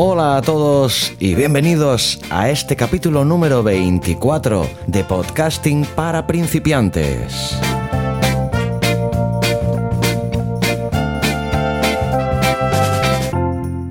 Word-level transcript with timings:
Hola 0.00 0.36
a 0.36 0.42
todos 0.42 1.12
y 1.18 1.34
bienvenidos 1.34 2.20
a 2.30 2.50
este 2.50 2.76
capítulo 2.76 3.24
número 3.24 3.64
24 3.64 4.64
de 4.86 5.02
Podcasting 5.02 5.84
para 5.96 6.24
principiantes. 6.24 7.58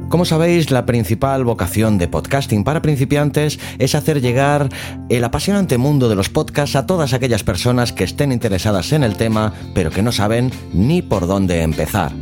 Como 0.08 0.24
sabéis, 0.24 0.72
la 0.72 0.86
principal 0.86 1.44
vocación 1.44 1.98
de 1.98 2.08
podcasting 2.08 2.64
para 2.64 2.82
principiantes 2.82 3.60
es 3.78 3.94
hacer 3.94 4.22
llegar 4.22 4.70
el 5.10 5.26
apasionante 5.26 5.78
mundo 5.78 6.08
de 6.08 6.16
los 6.16 6.30
podcasts 6.30 6.78
a 6.78 6.86
todas 6.86 7.12
aquellas 7.12 7.44
personas 7.44 7.92
que 7.92 8.06
estén 8.06 8.32
interesadas 8.32 8.94
en 8.94 9.04
el 9.04 9.18
tema, 9.18 9.54
pero 9.74 9.92
que 9.92 10.02
no 10.02 10.14
saben 10.14 10.54
ni 10.72 11.02
por 11.02 11.28
dónde 11.28 11.64
empezar. 11.64 12.14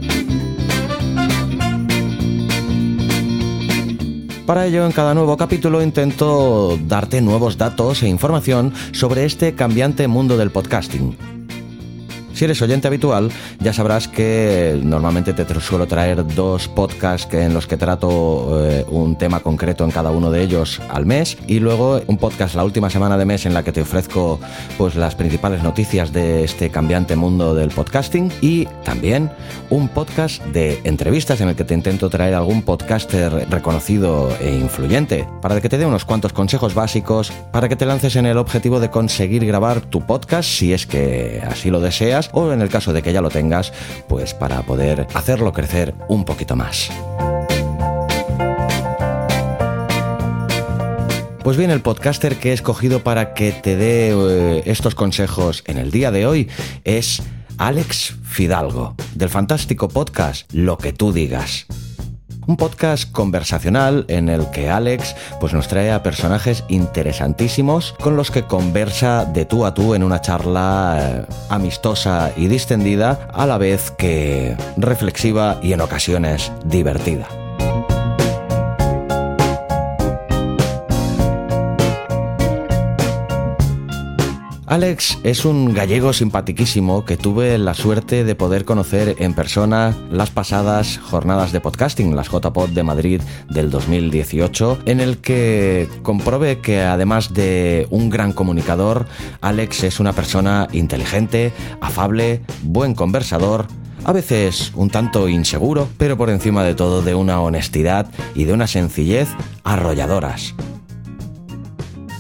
Para 4.46 4.68
ello, 4.68 4.86
en 4.86 4.92
cada 4.92 5.16
nuevo 5.16 5.38
capítulo 5.38 5.82
intento 5.82 6.78
darte 6.86 7.20
nuevos 7.20 7.58
datos 7.58 8.04
e 8.04 8.08
información 8.08 8.74
sobre 8.92 9.26
este 9.26 9.56
cambiante 9.56 10.08
mundo 10.08 10.38
del 10.38 10.52
podcasting. 10.52 11.45
Si 12.36 12.44
eres 12.44 12.62
oyente 12.62 12.90
habitual, 12.90 13.32
ya 13.62 13.72
sabrás 13.72 14.10
que 14.10 14.78
normalmente 14.84 15.34
te 15.34 15.46
suelo 15.62 15.88
traer 15.88 16.28
dos 16.36 16.68
podcasts 16.68 17.34
en 17.34 17.54
los 17.54 17.66
que 17.66 17.78
trato 17.78 18.62
eh, 18.70 18.86
un 18.90 19.18
tema 19.18 19.40
concreto 19.40 19.86
en 19.86 19.92
cada 19.92 20.12
uno 20.12 20.30
de 20.30 20.44
ellos 20.44 20.82
al 20.90 21.06
mes 21.06 21.38
y 21.48 21.60
luego 21.60 22.02
un 22.08 22.18
podcast 22.18 22.56
la 22.56 22.66
última 22.66 22.90
semana 22.90 23.18
de 23.18 23.24
mes 23.24 23.46
en 23.46 23.54
la 23.54 23.64
que 23.64 23.72
te 23.72 23.80
ofrezco 23.80 24.42
pues 24.78 24.96
las 24.96 25.16
principales 25.16 25.64
noticias 25.64 26.12
de 26.12 26.44
este 26.44 26.70
cambiante 26.70 27.16
mundo 27.16 27.56
del 27.56 27.70
podcasting 27.70 28.30
y 28.42 28.66
también 28.84 29.32
un 29.70 29.88
podcast 29.88 30.44
de 30.48 30.82
entrevistas 30.84 31.40
en 31.40 31.48
el 31.48 31.56
que 31.56 31.64
te 31.64 31.74
intento 31.74 32.10
traer 32.10 32.34
algún 32.34 32.64
podcaster 32.64 33.48
reconocido 33.50 34.30
e 34.42 34.54
influyente 34.54 35.26
para 35.42 35.62
que 35.62 35.70
te 35.70 35.78
dé 35.78 35.86
unos 35.86 36.04
cuantos 36.04 36.34
consejos 36.34 36.74
básicos 36.74 37.32
para 37.54 37.70
que 37.70 37.78
te 37.78 37.86
lances 37.86 38.18
en 38.18 38.26
el 38.26 38.38
objetivo 38.38 38.82
de 38.82 38.90
conseguir 38.90 39.46
grabar 39.46 39.80
tu 39.80 40.06
podcast 40.06 40.50
si 40.50 40.74
es 40.74 40.86
que 40.86 41.42
así 41.50 41.70
lo 41.70 41.80
deseas 41.80 42.25
o 42.34 42.52
en 42.52 42.62
el 42.62 42.70
caso 42.70 42.94
de 42.94 43.02
que 43.02 43.14
ya 43.14 43.22
lo 43.22 43.30
tengas, 43.30 43.74
pues 44.08 44.34
para 44.34 44.62
poder 44.64 45.08
hacerlo 45.14 45.54
crecer 45.54 45.94
un 46.08 46.26
poquito 46.26 46.56
más. 46.56 46.90
Pues 51.44 51.58
bien, 51.58 51.70
el 51.70 51.82
podcaster 51.82 52.38
que 52.38 52.50
he 52.50 52.54
escogido 52.54 53.02
para 53.02 53.36
que 53.36 53.52
te 53.52 53.76
dé 53.76 54.10
eh, 54.10 54.64
estos 54.66 54.96
consejos 54.96 55.64
en 55.68 55.78
el 55.78 55.92
día 55.92 56.10
de 56.10 56.26
hoy 56.26 56.50
es 56.84 57.22
Alex 57.60 58.16
Fidalgo, 58.24 58.96
del 59.14 59.30
fantástico 59.30 59.88
podcast 59.88 60.52
Lo 60.52 60.80
que 60.80 60.92
tú 60.92 61.14
digas 61.14 61.68
un 62.48 62.58
podcast 62.58 63.12
conversacional 63.12 64.06
en 64.08 64.30
el 64.30 64.50
que 64.52 64.70
Alex 64.70 65.16
pues 65.40 65.54
nos 65.54 65.68
trae 65.68 65.92
a 65.92 66.04
personajes 66.04 66.64
interesantísimos 66.68 67.96
con 68.02 68.16
los 68.16 68.32
que 68.32 68.44
conversa 68.44 69.26
de 69.26 69.46
tú 69.46 69.66
a 69.66 69.74
tú 69.74 69.96
en 69.96 70.04
una 70.04 70.22
charla 70.22 71.00
eh, 71.02 71.34
amistosa 71.50 72.32
y 72.36 72.48
distendida, 72.48 73.28
a 73.34 73.46
la 73.46 73.58
vez 73.58 73.92
que 73.92 74.58
reflexiva 74.78 75.60
y 75.62 75.74
en 75.74 75.82
ocasiones 75.82 76.52
divertida. 76.66 77.28
Alex 84.68 85.20
es 85.24 85.46
un 85.46 85.76
gallego 85.76 86.12
simpatiquísimo 86.12 87.06
que 87.06 87.18
tuve 87.18 87.60
la 87.60 87.76
suerte 87.76 88.24
de 88.24 88.34
poder 88.34 88.66
conocer 88.66 89.16
en 89.20 89.36
persona 89.36 89.96
las 90.10 90.32
pasadas 90.32 90.98
jornadas 90.98 91.52
de 91.52 91.62
podcasting, 91.62 92.16
las 92.16 92.30
JPod 92.30 92.70
de 92.70 92.82
Madrid 92.82 93.22
del 93.48 93.70
2018, 93.70 94.80
en 94.86 95.02
el 95.02 95.20
que 95.20 95.88
comprobé 96.02 96.62
que 96.62 96.82
además 96.82 97.32
de 97.32 97.86
un 97.92 98.10
gran 98.10 98.34
comunicador, 98.34 99.06
Alex 99.42 99.84
es 99.84 100.00
una 100.00 100.14
persona 100.14 100.68
inteligente, 100.72 101.54
afable, 101.80 102.42
buen 102.64 102.96
conversador, 102.96 103.68
a 104.04 104.14
veces 104.14 104.72
un 104.74 104.90
tanto 104.90 105.30
inseguro, 105.30 105.88
pero 106.00 106.18
por 106.18 106.32
encima 106.32 106.64
de 106.64 106.74
todo 106.74 107.04
de 107.04 107.14
una 107.14 107.40
honestidad 107.40 108.10
y 108.34 108.46
de 108.46 108.54
una 108.54 108.66
sencillez 108.66 109.30
arrolladoras. 109.64 110.56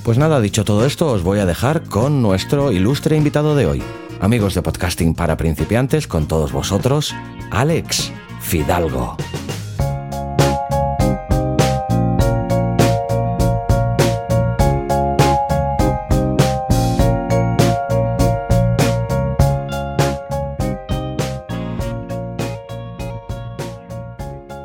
Pues 0.05 0.19
nada, 0.19 0.39
dicho 0.39 0.63
todo 0.63 0.85
esto, 0.85 1.07
os 1.07 1.23
voy 1.23 1.39
a 1.39 1.47
dejar 1.47 1.81
con 1.81 2.21
nuestro 2.21 2.71
ilustre 2.71 3.17
invitado 3.17 3.55
de 3.55 3.65
hoy. 3.65 3.83
Amigos 4.21 4.53
de 4.53 4.61
podcasting 4.61 5.15
para 5.15 5.35
principiantes, 5.35 6.07
con 6.07 6.27
todos 6.27 6.51
vosotros, 6.51 7.15
Alex 7.49 8.11
Fidalgo. 8.39 9.17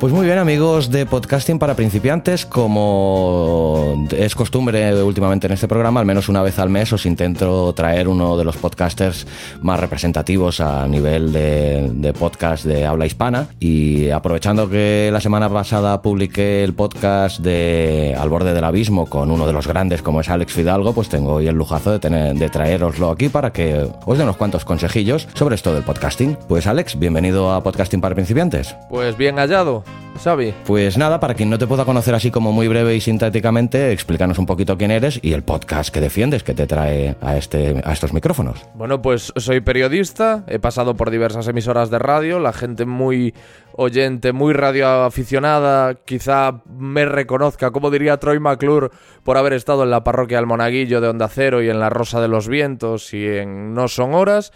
Pues 0.01 0.13
muy 0.13 0.25
bien 0.25 0.39
amigos 0.39 0.89
de 0.89 1.05
podcasting 1.05 1.59
para 1.59 1.75
principiantes, 1.75 2.47
como 2.47 4.07
es 4.09 4.33
costumbre 4.33 4.95
últimamente 5.03 5.45
en 5.45 5.53
este 5.53 5.67
programa, 5.67 5.99
al 5.99 6.07
menos 6.07 6.27
una 6.27 6.41
vez 6.41 6.57
al 6.57 6.71
mes 6.71 6.91
os 6.91 7.05
intento 7.05 7.71
traer 7.73 8.07
uno 8.07 8.35
de 8.35 8.43
los 8.43 8.57
podcasters 8.57 9.27
más 9.61 9.79
representativos 9.79 10.59
a 10.59 10.87
nivel 10.87 11.31
de, 11.31 12.15
podcast 12.17 12.65
de 12.65 12.87
habla 12.87 13.05
hispana 13.05 13.49
y 13.59 14.09
aprovechando 14.09 14.67
que 14.67 15.11
la 15.13 15.21
semana 15.21 15.47
pasada 15.51 16.01
publiqué 16.01 16.63
el 16.63 16.73
podcast 16.73 17.39
de 17.39 18.15
Al 18.19 18.29
borde 18.29 18.55
del 18.55 18.63
abismo 18.63 19.05
con 19.05 19.29
uno 19.29 19.45
de 19.45 19.53
los 19.53 19.67
grandes 19.67 20.01
como 20.01 20.21
es 20.21 20.29
Alex 20.29 20.51
Fidalgo, 20.51 20.93
pues 20.93 21.09
tengo 21.09 21.33
hoy 21.33 21.45
el 21.45 21.55
lujazo 21.55 21.91
de, 21.91 21.99
tener, 21.99 22.33
de 22.33 22.49
traeroslo 22.49 23.11
aquí 23.11 23.29
para 23.29 23.53
que 23.53 23.87
os 24.07 24.17
dé 24.17 24.23
unos 24.23 24.37
cuantos 24.37 24.65
consejillos 24.65 25.27
sobre 25.35 25.53
esto 25.53 25.75
del 25.75 25.83
podcasting. 25.83 26.39
Pues 26.47 26.65
Alex, 26.65 26.97
bienvenido 26.97 27.53
a 27.53 27.61
Podcasting 27.61 28.01
para 28.01 28.15
principiantes. 28.15 28.75
Pues 28.89 29.15
bien 29.15 29.35
hallado. 29.35 29.83
Xavi. 30.21 30.53
Pues 30.65 30.97
nada, 30.97 31.19
para 31.19 31.33
quien 31.33 31.49
no 31.49 31.57
te 31.57 31.65
pueda 31.65 31.83
conocer 31.83 32.13
así 32.13 32.29
como 32.29 32.51
muy 32.51 32.67
breve 32.67 32.95
y 32.95 33.01
sintéticamente, 33.01 33.91
explícanos 33.91 34.37
un 34.37 34.45
poquito 34.45 34.77
quién 34.77 34.91
eres 34.91 35.19
y 35.23 35.33
el 35.33 35.43
podcast 35.43 35.91
que 35.91 35.99
defiendes 35.99 36.43
que 36.43 36.53
te 36.53 36.67
trae 36.67 37.15
a, 37.21 37.37
este, 37.37 37.81
a 37.83 37.91
estos 37.91 38.13
micrófonos. 38.13 38.63
Bueno, 38.75 39.01
pues 39.01 39.33
soy 39.35 39.61
periodista, 39.61 40.43
he 40.47 40.59
pasado 40.59 40.95
por 40.95 41.09
diversas 41.09 41.47
emisoras 41.47 41.89
de 41.89 41.97
radio, 41.97 42.39
la 42.39 42.53
gente 42.53 42.85
muy 42.85 43.33
oyente, 43.73 44.31
muy 44.31 44.53
radioaficionada, 44.53 45.95
quizá 46.05 46.61
me 46.69 47.05
reconozca, 47.05 47.71
como 47.71 47.89
diría 47.89 48.17
Troy 48.17 48.39
McClure, 48.39 48.89
por 49.23 49.37
haber 49.37 49.53
estado 49.53 49.83
en 49.83 49.89
la 49.89 50.03
parroquia 50.03 50.37
del 50.37 50.45
Monaguillo 50.45 51.01
de 51.01 51.07
Onda 51.07 51.29
Cero 51.29 51.63
y 51.63 51.69
en 51.69 51.79
la 51.79 51.89
Rosa 51.89 52.21
de 52.21 52.27
los 52.27 52.47
Vientos 52.47 53.13
y 53.15 53.25
en 53.25 53.73
No 53.73 53.87
Son 53.87 54.13
Horas. 54.13 54.51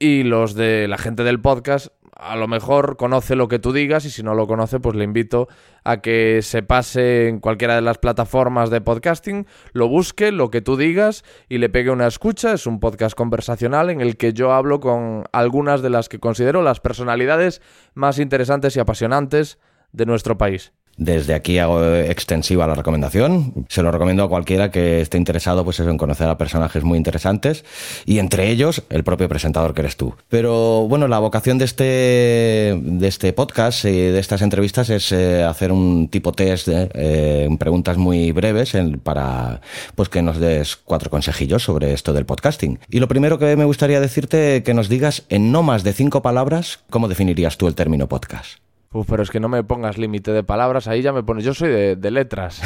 Y 0.00 0.22
los 0.22 0.54
de 0.54 0.86
la 0.86 0.96
gente 0.96 1.24
del 1.24 1.40
podcast 1.40 1.88
a 2.18 2.34
lo 2.34 2.48
mejor 2.48 2.96
conoce 2.96 3.36
lo 3.36 3.46
que 3.46 3.60
tú 3.60 3.72
digas 3.72 4.04
y 4.04 4.10
si 4.10 4.24
no 4.24 4.34
lo 4.34 4.48
conoce, 4.48 4.80
pues 4.80 4.96
le 4.96 5.04
invito 5.04 5.48
a 5.84 5.98
que 5.98 6.40
se 6.42 6.62
pase 6.64 7.28
en 7.28 7.38
cualquiera 7.38 7.76
de 7.76 7.80
las 7.80 7.98
plataformas 7.98 8.70
de 8.70 8.80
podcasting, 8.80 9.46
lo 9.72 9.88
busque, 9.88 10.32
lo 10.32 10.50
que 10.50 10.60
tú 10.60 10.76
digas 10.76 11.24
y 11.48 11.58
le 11.58 11.68
pegue 11.68 11.90
una 11.90 12.08
escucha. 12.08 12.52
Es 12.52 12.66
un 12.66 12.80
podcast 12.80 13.16
conversacional 13.16 13.88
en 13.88 14.00
el 14.00 14.16
que 14.16 14.32
yo 14.32 14.52
hablo 14.52 14.80
con 14.80 15.24
algunas 15.32 15.80
de 15.80 15.90
las 15.90 16.08
que 16.08 16.18
considero 16.18 16.62
las 16.62 16.80
personalidades 16.80 17.62
más 17.94 18.18
interesantes 18.18 18.76
y 18.76 18.80
apasionantes 18.80 19.58
de 19.92 20.04
nuestro 20.04 20.36
país. 20.36 20.72
Desde 20.98 21.34
aquí 21.34 21.58
hago 21.58 21.94
extensiva 21.94 22.66
la 22.66 22.74
recomendación. 22.74 23.66
Se 23.68 23.82
lo 23.82 23.92
recomiendo 23.92 24.24
a 24.24 24.28
cualquiera 24.28 24.72
que 24.72 25.00
esté 25.00 25.16
interesado 25.16 25.64
pues 25.64 25.78
en 25.78 25.96
conocer 25.96 26.28
a 26.28 26.36
personajes 26.36 26.82
muy 26.82 26.98
interesantes 26.98 27.64
y 28.04 28.18
entre 28.18 28.50
ellos 28.50 28.82
el 28.90 29.04
propio 29.04 29.28
presentador 29.28 29.74
que 29.74 29.82
eres 29.82 29.96
tú. 29.96 30.14
Pero 30.28 30.88
bueno, 30.88 31.06
la 31.06 31.20
vocación 31.20 31.56
de 31.56 31.66
este, 31.66 32.78
de 32.82 33.06
este 33.06 33.32
podcast 33.32 33.84
y 33.84 33.92
de 33.92 34.18
estas 34.18 34.42
entrevistas 34.42 34.90
es 34.90 35.12
eh, 35.12 35.44
hacer 35.44 35.70
un 35.70 36.08
tipo 36.08 36.32
test 36.32 36.66
de 36.66 36.90
eh, 36.94 37.48
preguntas 37.60 37.96
muy 37.96 38.32
breves 38.32 38.76
para 39.04 39.60
pues 39.94 40.08
que 40.08 40.20
nos 40.20 40.38
des 40.38 40.74
cuatro 40.74 41.10
consejillos 41.10 41.62
sobre 41.62 41.92
esto 41.92 42.12
del 42.12 42.26
podcasting. 42.26 42.80
Y 42.90 42.98
lo 42.98 43.06
primero 43.06 43.38
que 43.38 43.54
me 43.56 43.64
gustaría 43.64 44.00
decirte 44.00 44.64
que 44.64 44.74
nos 44.74 44.88
digas 44.88 45.22
en 45.28 45.52
no 45.52 45.62
más 45.62 45.84
de 45.84 45.92
cinco 45.92 46.22
palabras 46.22 46.80
cómo 46.90 47.06
definirías 47.06 47.56
tú 47.56 47.68
el 47.68 47.76
término 47.76 48.08
podcast. 48.08 48.67
Uf, 48.90 49.06
pero 49.08 49.22
es 49.22 49.30
que 49.30 49.38
no 49.38 49.50
me 49.50 49.62
pongas 49.64 49.98
límite 49.98 50.32
de 50.32 50.42
palabras, 50.42 50.88
ahí 50.88 51.02
ya 51.02 51.12
me 51.12 51.22
pones. 51.22 51.44
Yo 51.44 51.52
soy 51.52 51.68
de, 51.94 52.10
letras. 52.10 52.62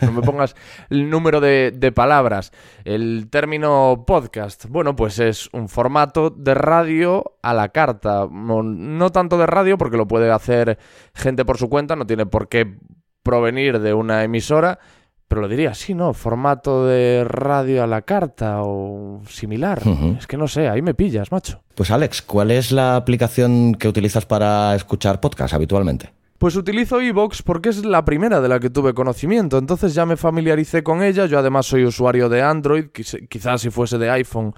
No 0.00 0.10
me 0.10 0.22
pongas 0.22 0.56
el 0.88 1.10
número 1.10 1.40
de, 1.40 1.92
palabras. 1.94 2.50
El 2.84 3.28
término 3.30 4.04
podcast, 4.06 4.66
bueno, 4.68 4.96
pues 4.96 5.18
es 5.18 5.50
un 5.52 5.68
formato 5.68 6.30
de 6.30 6.54
radio 6.54 7.36
a 7.42 7.52
la 7.52 7.68
carta. 7.68 8.26
No 8.30 9.12
tanto 9.12 9.36
de 9.36 9.46
radio, 9.46 9.76
porque 9.76 9.98
lo 9.98 10.08
puede 10.08 10.30
hacer 10.30 10.78
gente 11.14 11.44
por 11.44 11.58
su 11.58 11.68
cuenta, 11.68 11.94
no 11.94 12.06
tiene 12.06 12.24
por 12.24 12.48
qué 12.48 12.78
provenir 13.22 13.80
de 13.80 13.92
una 13.92 14.24
emisora. 14.24 14.78
Pero 15.28 15.40
lo 15.40 15.48
diría 15.48 15.70
así, 15.70 15.92
¿no? 15.94 16.14
Formato 16.14 16.86
de 16.86 17.24
radio 17.24 17.82
a 17.82 17.86
la 17.86 18.02
carta 18.02 18.62
o 18.62 19.20
similar. 19.28 19.80
Uh 19.84 19.90
-huh. 19.90 20.18
Es 20.18 20.26
que 20.26 20.36
no 20.36 20.46
sé, 20.46 20.68
ahí 20.68 20.82
me 20.82 20.94
pillas, 20.94 21.32
macho. 21.32 21.60
Pues 21.74 21.90
Alex, 21.90 22.22
¿cuál 22.22 22.50
es 22.52 22.70
la 22.70 22.94
aplicación 22.96 23.74
que 23.74 23.88
utilizas 23.88 24.24
para 24.24 24.74
escuchar 24.76 25.20
podcast 25.20 25.52
habitualmente? 25.54 26.12
Pues 26.38 26.54
utilizo 26.54 27.00
iVoox 27.00 27.42
porque 27.42 27.70
es 27.70 27.84
la 27.84 28.04
primera 28.04 28.42
de 28.42 28.48
la 28.48 28.60
que 28.60 28.68
tuve 28.68 28.92
conocimiento, 28.92 29.56
entonces 29.56 29.94
ya 29.94 30.04
me 30.04 30.18
familiaricé 30.18 30.82
con 30.82 31.02
ella, 31.02 31.24
yo 31.24 31.38
además 31.38 31.64
soy 31.64 31.84
usuario 31.86 32.28
de 32.28 32.42
Android, 32.42 32.88
quizás 33.30 33.62
si 33.62 33.70
fuese 33.70 33.96
de 33.96 34.10
iPhone 34.10 34.52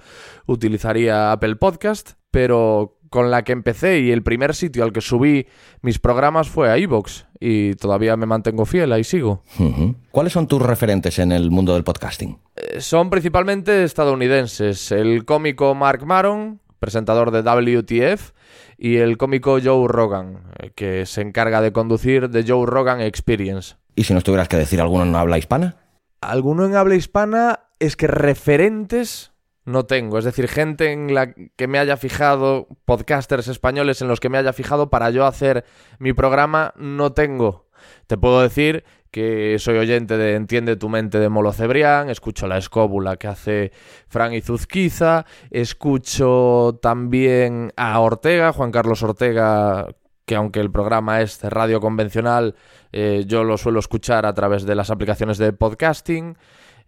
utilizaría 0.45 1.31
Apple 1.31 1.55
Podcast, 1.55 2.11
pero 2.31 2.98
con 3.09 3.31
la 3.31 3.43
que 3.43 3.51
empecé 3.51 3.99
y 3.99 4.11
el 4.11 4.23
primer 4.23 4.55
sitio 4.55 4.83
al 4.83 4.93
que 4.93 5.01
subí 5.01 5.47
mis 5.81 5.99
programas 5.99 6.49
fue 6.49 6.69
a 6.69 6.77
iVoox 6.77 7.23
y 7.39 7.73
todavía 7.75 8.17
me 8.17 8.25
mantengo 8.25 8.65
fiel, 8.65 8.91
ahí 8.91 9.03
sigo. 9.03 9.43
Uh 9.59 9.63
-huh. 9.63 9.95
¿Cuáles 10.11 10.33
son 10.33 10.47
tus 10.47 10.61
referentes 10.61 11.19
en 11.19 11.31
el 11.31 11.51
mundo 11.51 11.73
del 11.73 11.83
podcasting? 11.83 12.37
Eh, 12.55 12.81
son 12.81 13.09
principalmente 13.09 13.83
estadounidenses, 13.83 14.91
el 14.91 15.25
cómico 15.25 15.73
Mark 15.75 16.05
Maron, 16.05 16.59
presentador 16.79 17.31
de 17.31 17.41
WTF, 17.41 18.33
y 18.77 18.97
el 18.97 19.17
cómico 19.17 19.59
Joe 19.63 19.87
Rogan, 19.87 20.43
eh, 20.59 20.71
que 20.73 21.05
se 21.05 21.21
encarga 21.21 21.61
de 21.61 21.71
conducir 21.71 22.29
The 22.31 22.45
Joe 22.47 22.65
Rogan 22.65 23.01
Experience. 23.01 23.75
¿Y 23.95 24.05
si 24.05 24.13
nos 24.13 24.23
tuvieras 24.23 24.47
que 24.47 24.57
decir 24.57 24.79
alguno 24.79 25.03
en 25.03 25.15
habla 25.15 25.37
hispana? 25.37 25.75
Alguno 26.21 26.65
en 26.65 26.75
habla 26.75 26.95
hispana 26.95 27.61
es 27.79 27.95
que 27.95 28.07
referentes 28.07 29.28
no 29.69 29.85
tengo. 29.85 30.17
Es 30.17 30.25
decir, 30.25 30.47
gente 30.47 30.91
en 30.91 31.13
la 31.13 31.33
que 31.33 31.67
me 31.67 31.79
haya 31.79 31.95
fijado, 31.95 32.67
podcasters 32.85 33.47
españoles 33.47 34.01
en 34.01 34.07
los 34.07 34.19
que 34.19 34.29
me 34.29 34.37
haya 34.37 34.53
fijado 34.53 34.89
para 34.89 35.09
yo 35.11 35.25
hacer 35.25 35.63
mi 35.99 36.13
programa, 36.13 36.73
no 36.75 37.13
tengo. 37.13 37.67
Te 38.07 38.17
puedo 38.17 38.41
decir 38.41 38.83
que 39.11 39.57
soy 39.59 39.77
oyente 39.77 40.17
de 40.17 40.35
Entiende 40.35 40.75
tu 40.75 40.89
mente 40.89 41.19
de 41.19 41.29
Molo 41.29 41.53
Cebrián, 41.53 42.09
escucho 42.09 42.47
La 42.47 42.57
Escóbula 42.57 43.17
que 43.17 43.27
hace 43.27 43.71
Fran 44.07 44.33
Izuzquiza, 44.33 45.25
escucho 45.49 46.79
también 46.81 47.71
a 47.75 47.99
Ortega, 47.99 48.53
Juan 48.53 48.71
Carlos 48.71 49.01
Ortega, 49.01 49.87
que 50.25 50.35
aunque 50.35 50.59
el 50.59 50.71
programa 50.71 51.21
es 51.21 51.41
de 51.41 51.49
radio 51.49 51.79
convencional, 51.79 52.55
eh, 52.91 53.23
yo 53.25 53.43
lo 53.43 53.57
suelo 53.57 53.79
escuchar 53.79 54.25
a 54.25 54.33
través 54.33 54.63
de 54.63 54.75
las 54.75 54.91
aplicaciones 54.91 55.37
de 55.37 55.53
podcasting. 55.53 56.37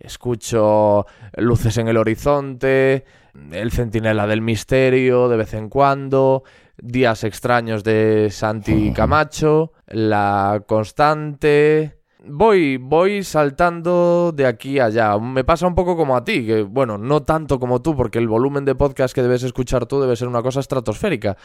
Escucho 0.03 1.05
Luces 1.37 1.77
en 1.77 1.87
el 1.87 1.97
Horizonte, 1.97 3.05
El 3.51 3.71
Centinela 3.71 4.27
del 4.27 4.41
Misterio 4.41 5.29
de 5.29 5.37
vez 5.37 5.53
en 5.53 5.69
cuando, 5.69 6.43
Días 6.77 7.23
Extraños 7.23 7.83
de 7.83 8.29
Santi 8.31 8.91
Camacho, 8.95 9.73
La 9.87 10.63
Constante... 10.67 11.97
Voy, 12.23 12.77
voy 12.77 13.23
saltando 13.23 14.31
de 14.31 14.45
aquí 14.45 14.77
a 14.77 14.85
allá. 14.85 15.17
Me 15.17 15.43
pasa 15.43 15.65
un 15.65 15.73
poco 15.73 15.97
como 15.97 16.15
a 16.15 16.23
ti, 16.23 16.45
que 16.45 16.61
bueno, 16.61 16.99
no 16.99 17.23
tanto 17.23 17.59
como 17.59 17.81
tú, 17.81 17.95
porque 17.95 18.19
el 18.19 18.27
volumen 18.27 18.63
de 18.63 18.75
podcast 18.75 19.15
que 19.15 19.23
debes 19.23 19.41
escuchar 19.41 19.87
tú 19.87 19.99
debe 19.99 20.15
ser 20.15 20.27
una 20.27 20.43
cosa 20.43 20.59
estratosférica. 20.59 21.35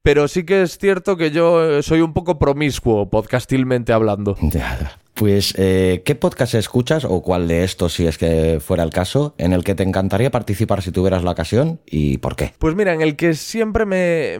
Pero 0.00 0.28
sí 0.28 0.46
que 0.46 0.62
es 0.62 0.78
cierto 0.78 1.18
que 1.18 1.32
yo 1.32 1.82
soy 1.82 2.00
un 2.00 2.14
poco 2.14 2.38
promiscuo, 2.38 3.10
podcastilmente 3.10 3.92
hablando. 3.92 4.34
Ya. 4.40 5.01
Pues, 5.14 5.54
eh, 5.58 6.02
¿qué 6.06 6.14
podcast 6.14 6.54
escuchas 6.54 7.04
o 7.04 7.22
cuál 7.22 7.46
de 7.46 7.64
estos, 7.64 7.92
si 7.92 8.06
es 8.06 8.16
que 8.16 8.60
fuera 8.60 8.82
el 8.82 8.90
caso, 8.90 9.34
en 9.36 9.52
el 9.52 9.62
que 9.62 9.74
te 9.74 9.82
encantaría 9.82 10.30
participar 10.30 10.80
si 10.82 10.90
tuvieras 10.90 11.22
la 11.22 11.32
ocasión 11.32 11.80
y 11.86 12.18
por 12.18 12.34
qué? 12.34 12.54
Pues 12.58 12.74
mira, 12.74 12.94
en 12.94 13.02
el 13.02 13.14
que 13.14 13.34
siempre 13.34 13.84
me, 13.84 14.38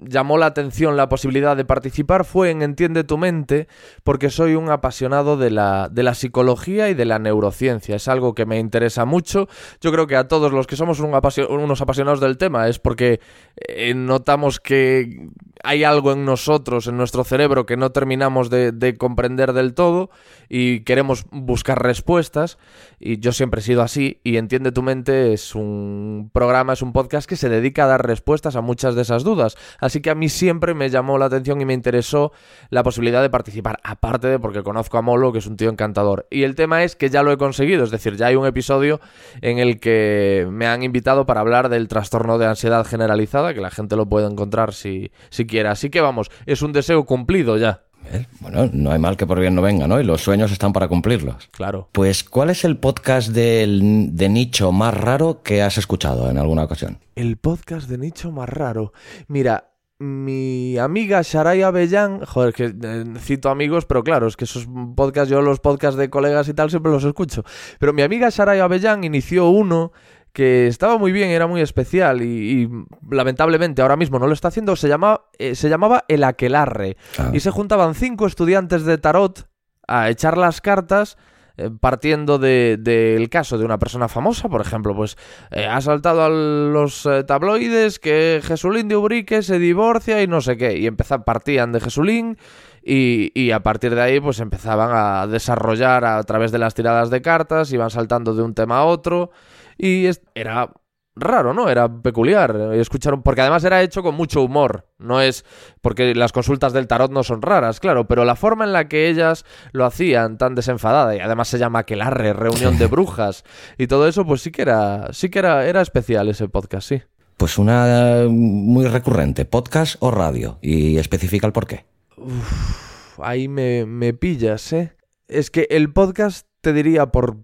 llamó 0.00 0.38
la 0.38 0.46
atención 0.46 0.96
la 0.96 1.08
posibilidad 1.10 1.56
de 1.56 1.66
participar 1.66 2.24
fue 2.24 2.50
en 2.50 2.62
Entiende 2.62 3.04
tu 3.04 3.18
mente, 3.18 3.68
porque 4.04 4.30
soy 4.30 4.54
un 4.54 4.70
apasionado 4.70 5.36
de 5.36 5.50
la, 5.50 5.90
de 5.90 6.02
la 6.02 6.14
psicología 6.14 6.88
y 6.88 6.94
de 6.94 7.04
la 7.04 7.18
neurociencia. 7.18 7.96
Es 7.96 8.08
algo 8.08 8.34
que 8.34 8.46
me 8.46 8.58
interesa 8.58 9.04
mucho. 9.04 9.48
Yo 9.82 9.92
creo 9.92 10.06
que 10.06 10.16
a 10.16 10.28
todos 10.28 10.50
los 10.50 10.66
que 10.66 10.76
somos 10.76 10.98
unos 11.00 11.80
apasionados 11.80 12.20
del 12.20 12.38
tema 12.38 12.68
es 12.68 12.78
porque 12.78 13.20
eh, 13.56 13.92
notamos 13.94 14.60
que 14.60 15.28
hay 15.64 15.82
algo 15.82 16.12
en 16.12 16.24
nosotros, 16.24 16.86
en 16.86 16.96
nuestro 16.96 17.24
cerebro, 17.24 17.64
que 17.66 17.76
no 17.76 17.90
terminamos 17.90 18.50
de, 18.50 18.93
comprender 18.96 19.52
del 19.52 19.74
todo 19.74 20.10
y 20.48 20.80
queremos 20.80 21.26
buscar 21.30 21.82
respuestas. 21.82 22.58
Y 22.98 23.18
yo 23.18 23.32
siempre 23.32 23.60
he 23.60 23.64
sido 23.64 23.82
así. 23.82 24.20
Y 24.22 24.36
Entiende 24.44 24.72
tu 24.72 24.82
mente 24.82 25.32
es 25.32 25.54
un 25.54 26.30
programa, 26.32 26.74
es 26.74 26.82
un 26.82 26.92
podcast 26.92 27.26
que 27.26 27.36
se 27.36 27.48
dedica 27.48 27.84
a 27.84 27.86
dar 27.86 28.06
respuestas 28.06 28.56
a 28.56 28.60
muchas 28.60 28.94
de 28.94 29.02
esas 29.02 29.24
dudas. 29.24 29.56
Así 29.80 30.02
que 30.02 30.10
a 30.10 30.14
mí 30.14 30.28
siempre 30.28 30.74
me 30.74 30.90
llamó 30.90 31.16
la 31.16 31.24
atención 31.24 31.60
y 31.62 31.64
me 31.64 31.72
interesó 31.72 32.32
la 32.68 32.82
posibilidad 32.82 33.22
de 33.22 33.30
participar. 33.30 33.78
Aparte 33.82 34.28
de 34.28 34.38
porque 34.38 34.62
conozco 34.62 34.98
a 34.98 35.02
Molo, 35.02 35.32
que 35.32 35.38
es 35.38 35.46
un 35.46 35.56
tío 35.56 35.70
encantador. 35.70 36.26
Y 36.30 36.42
el 36.42 36.54
tema 36.54 36.84
es 36.84 36.94
que 36.94 37.08
ya 37.08 37.22
lo 37.22 37.32
he 37.32 37.38
conseguido. 37.38 37.84
Es 37.84 37.90
decir, 37.90 38.16
ya 38.16 38.26
hay 38.26 38.36
un 38.36 38.46
episodio 38.46 39.00
en 39.40 39.58
el 39.58 39.80
que 39.80 40.46
me 40.50 40.66
han 40.66 40.82
invitado 40.82 41.24
para 41.24 41.40
hablar 41.40 41.70
del 41.70 41.88
trastorno 41.88 42.36
de 42.36 42.46
ansiedad 42.46 42.84
generalizada, 42.86 43.54
que 43.54 43.60
la 43.60 43.70
gente 43.70 43.96
lo 43.96 44.06
puede 44.06 44.26
encontrar 44.26 44.74
si, 44.74 45.10
si 45.30 45.46
quiere. 45.46 45.70
Así 45.70 45.88
que 45.88 46.00
vamos, 46.00 46.30
es 46.44 46.62
un 46.62 46.72
deseo 46.72 47.04
cumplido 47.04 47.56
ya. 47.56 47.84
¿Eh? 48.12 48.26
Bueno, 48.40 48.68
no 48.72 48.90
hay 48.90 48.98
mal 48.98 49.16
que 49.16 49.26
por 49.26 49.40
bien 49.40 49.54
no 49.54 49.62
venga, 49.62 49.86
¿no? 49.86 50.00
Y 50.00 50.04
los 50.04 50.22
sueños 50.22 50.52
están 50.52 50.72
para 50.72 50.88
cumplirlos. 50.88 51.48
Claro. 51.52 51.88
Pues, 51.92 52.24
¿cuál 52.24 52.50
es 52.50 52.64
el 52.64 52.76
podcast 52.76 53.28
del, 53.28 54.10
de 54.12 54.28
nicho 54.28 54.72
más 54.72 54.94
raro 54.94 55.42
que 55.42 55.62
has 55.62 55.78
escuchado 55.78 56.30
en 56.30 56.38
alguna 56.38 56.64
ocasión? 56.64 56.98
El 57.14 57.36
podcast 57.36 57.88
de 57.88 57.98
nicho 57.98 58.30
más 58.30 58.48
raro. 58.48 58.92
Mira, 59.28 59.70
mi 59.98 60.76
amiga 60.76 61.22
Sharay 61.22 61.62
Avellán, 61.62 62.24
joder, 62.24 62.52
que 62.52 62.74
eh, 62.82 63.04
cito 63.18 63.48
amigos, 63.48 63.86
pero 63.86 64.02
claro, 64.02 64.26
es 64.26 64.36
que 64.36 64.44
esos 64.44 64.66
podcasts, 64.96 65.30
yo 65.30 65.40
los 65.40 65.60
podcasts 65.60 65.96
de 65.96 66.10
colegas 66.10 66.48
y 66.48 66.54
tal 66.54 66.68
siempre 66.68 66.90
los 66.90 67.04
escucho. 67.04 67.44
Pero 67.78 67.92
mi 67.92 68.02
amiga 68.02 68.28
Sharay 68.28 68.60
Avellán 68.60 69.04
inició 69.04 69.48
uno 69.48 69.92
que 70.34 70.66
estaba 70.66 70.98
muy 70.98 71.12
bien, 71.12 71.30
era 71.30 71.46
muy 71.46 71.60
especial 71.60 72.20
y, 72.20 72.64
y, 72.64 72.68
lamentablemente 73.08 73.80
ahora 73.80 73.96
mismo 73.96 74.18
no 74.18 74.26
lo 74.26 74.34
está 74.34 74.48
haciendo, 74.48 74.74
se, 74.74 74.88
llama, 74.88 75.22
eh, 75.38 75.54
se 75.54 75.68
llamaba 75.68 76.04
El 76.08 76.24
Aquelarre 76.24 76.96
ah. 77.18 77.30
y 77.32 77.38
se 77.38 77.52
juntaban 77.52 77.94
cinco 77.94 78.26
estudiantes 78.26 78.84
de 78.84 78.98
tarot 78.98 79.48
a 79.86 80.10
echar 80.10 80.36
las 80.36 80.60
cartas 80.60 81.16
eh, 81.56 81.70
partiendo 81.80 82.38
del 82.38 82.82
de, 82.82 83.16
de 83.20 83.28
caso 83.28 83.58
de 83.58 83.64
una 83.64 83.78
persona 83.78 84.08
famosa, 84.08 84.48
por 84.48 84.60
ejemplo, 84.60 84.96
pues 84.96 85.16
eh, 85.52 85.66
ha 85.66 85.80
saltado 85.80 86.24
a 86.24 86.28
los 86.28 87.08
tabloides 87.28 88.00
que 88.00 88.40
Jesulín 88.42 88.88
de 88.88 88.96
Ubrique 88.96 89.40
se 89.40 89.60
divorcia 89.60 90.20
y 90.20 90.26
no 90.26 90.40
sé 90.40 90.56
qué, 90.56 90.76
y 90.76 90.88
empezan, 90.88 91.22
partían 91.22 91.70
de 91.70 91.78
Jesulín 91.78 92.38
y, 92.82 93.30
y, 93.40 93.52
a 93.52 93.62
partir 93.62 93.94
de 93.94 94.02
ahí 94.02 94.18
pues 94.18 94.40
empezaban 94.40 94.90
a 94.92 95.28
desarrollar 95.28 96.04
a 96.04 96.20
través 96.24 96.50
de 96.50 96.58
las 96.58 96.74
tiradas 96.74 97.08
de 97.08 97.22
cartas, 97.22 97.72
iban 97.72 97.90
saltando 97.90 98.34
de 98.34 98.42
un 98.42 98.52
tema 98.52 98.78
a 98.78 98.84
otro 98.84 99.30
y 99.78 100.08
era 100.34 100.70
raro, 101.16 101.54
¿no? 101.54 101.68
Era 101.68 101.88
peculiar 101.88 102.72
escuchar, 102.74 103.22
porque 103.22 103.40
además 103.40 103.64
era 103.64 103.82
hecho 103.82 104.02
con 104.02 104.14
mucho 104.14 104.42
humor. 104.42 104.88
No 104.98 105.20
es 105.20 105.44
porque 105.80 106.14
las 106.14 106.32
consultas 106.32 106.72
del 106.72 106.86
tarot 106.86 107.10
no 107.10 107.22
son 107.22 107.42
raras, 107.42 107.80
claro, 107.80 108.06
pero 108.06 108.24
la 108.24 108.36
forma 108.36 108.64
en 108.64 108.72
la 108.72 108.88
que 108.88 109.08
ellas 109.08 109.44
lo 109.72 109.84
hacían 109.84 110.38
tan 110.38 110.54
desenfadada 110.54 111.14
y 111.14 111.20
además 111.20 111.48
se 111.48 111.58
llama 111.58 111.80
aquelarre, 111.80 112.32
reunión 112.32 112.78
de 112.78 112.86
brujas 112.88 113.44
y 113.78 113.86
todo 113.86 114.08
eso, 114.08 114.24
pues 114.24 114.42
sí 114.42 114.50
que 114.50 114.62
era, 114.62 115.12
sí 115.12 115.28
que 115.28 115.38
era, 115.38 115.66
era 115.66 115.80
especial 115.80 116.28
ese 116.28 116.48
podcast, 116.48 116.88
sí. 116.88 117.02
Pues 117.36 117.58
una 117.58 118.26
muy 118.28 118.86
recurrente, 118.86 119.44
podcast 119.44 119.96
o 119.98 120.10
radio 120.12 120.58
y 120.62 120.98
especifica 120.98 121.46
el 121.46 121.52
por 121.52 121.66
qué. 121.66 121.84
Uf, 122.16 123.18
ahí 123.20 123.48
me, 123.48 123.86
me 123.86 124.14
pillas, 124.14 124.72
¿eh? 124.72 124.92
Es 125.26 125.50
que 125.50 125.66
el 125.70 125.92
podcast 125.92 126.46
te 126.60 126.72
diría 126.72 127.06
por 127.06 127.38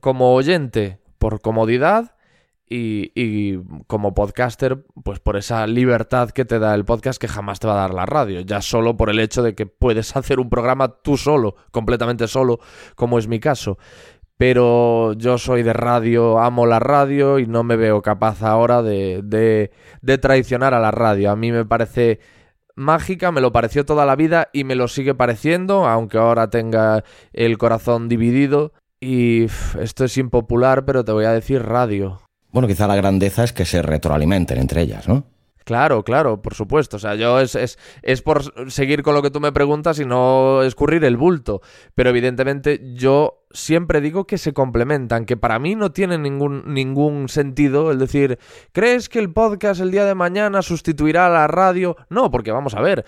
como 0.00 0.34
oyente, 0.34 0.98
por 1.24 1.40
comodidad 1.40 2.16
y, 2.68 3.56
como 3.86 4.12
podcaster, 4.12 4.84
pues 5.04 5.20
por 5.20 5.38
esa 5.38 5.66
libertad 5.66 6.28
que 6.32 6.44
te 6.44 6.58
da 6.58 6.74
el 6.74 6.84
podcast 6.84 7.18
que 7.18 7.28
jamás 7.28 7.60
te 7.60 7.66
va 7.66 7.72
a 7.72 7.80
dar 7.80 7.94
la 7.94 8.04
radio, 8.04 8.42
ya 8.42 8.60
solo 8.60 8.98
por 8.98 9.08
el 9.08 9.18
hecho 9.18 9.42
de 9.42 9.54
que 9.54 9.64
puedes 9.64 10.14
hacer 10.18 10.38
un 10.38 10.50
programa 10.50 10.88
tú 11.00 11.16
solo, 11.16 11.56
completamente 11.70 12.28
solo, 12.28 12.60
como 12.94 13.18
es 13.18 13.26
mi 13.26 13.40
caso. 13.40 13.78
Pero 14.36 15.14
yo 15.14 15.38
soy 15.38 15.62
de 15.62 15.72
radio, 15.72 16.38
amo 16.38 16.66
la 16.66 16.78
radio 16.78 17.38
y 17.38 17.46
no 17.46 17.64
me 17.64 17.76
veo 17.76 18.02
capaz 18.02 18.42
ahora 18.42 18.82
de 18.82 19.70
traicionar 20.20 20.74
a 20.74 20.80
la 20.80 20.90
radio. 20.90 21.30
A 21.30 21.36
mí 21.36 21.52
me 21.52 21.64
parece 21.64 22.20
mágica, 22.76 23.32
me 23.32 23.40
lo 23.40 23.50
pareció 23.50 23.86
toda 23.86 24.04
la 24.04 24.14
vida 24.14 24.50
y 24.52 24.64
me 24.64 24.74
lo 24.74 24.88
sigue 24.88 25.14
pareciendo, 25.14 25.86
aunque 25.86 26.18
ahora 26.18 26.50
tenga 26.50 27.02
el 27.32 27.56
corazón 27.56 28.10
dividido. 28.10 28.74
Y 29.04 29.46
esto 29.78 30.06
es 30.06 30.16
impopular, 30.16 30.86
pero 30.86 31.04
te 31.04 31.12
voy 31.12 31.26
a 31.26 31.32
decir 31.32 31.62
radio. 31.62 32.22
Bueno, 32.52 32.66
quizá 32.66 32.86
la 32.86 32.96
grandeza 32.96 33.44
es 33.44 33.52
que 33.52 33.66
se 33.66 33.82
retroalimenten 33.82 34.56
entre 34.56 34.80
ellas, 34.80 35.06
¿no? 35.06 35.26
Claro, 35.64 36.04
claro, 36.04 36.40
por 36.40 36.54
supuesto. 36.54 36.96
O 36.96 37.00
sea, 37.00 37.14
yo 37.14 37.38
es, 37.38 37.54
es, 37.54 37.78
es, 38.02 38.22
por 38.22 38.70
seguir 38.70 39.02
con 39.02 39.14
lo 39.14 39.20
que 39.20 39.30
tú 39.30 39.40
me 39.40 39.52
preguntas 39.52 39.98
y 39.98 40.06
no 40.06 40.62
escurrir 40.62 41.04
el 41.04 41.18
bulto. 41.18 41.60
Pero 41.94 42.10
evidentemente 42.10 42.80
yo 42.94 43.43
siempre 43.54 44.00
digo 44.00 44.26
que 44.26 44.36
se 44.36 44.52
complementan, 44.52 45.24
que 45.24 45.36
para 45.36 45.58
mí 45.58 45.74
no 45.76 45.92
tiene 45.92 46.18
ningún, 46.18 46.74
ningún 46.74 47.28
sentido 47.28 47.90
el 47.90 47.98
decir, 47.98 48.38
¿crees 48.72 49.08
que 49.08 49.20
el 49.20 49.32
podcast 49.32 49.80
el 49.80 49.90
día 49.90 50.04
de 50.04 50.14
mañana 50.14 50.60
sustituirá 50.60 51.26
a 51.26 51.30
la 51.30 51.46
radio? 51.46 51.96
No, 52.10 52.30
porque 52.30 52.52
vamos 52.52 52.74
a 52.74 52.82
ver, 52.82 53.06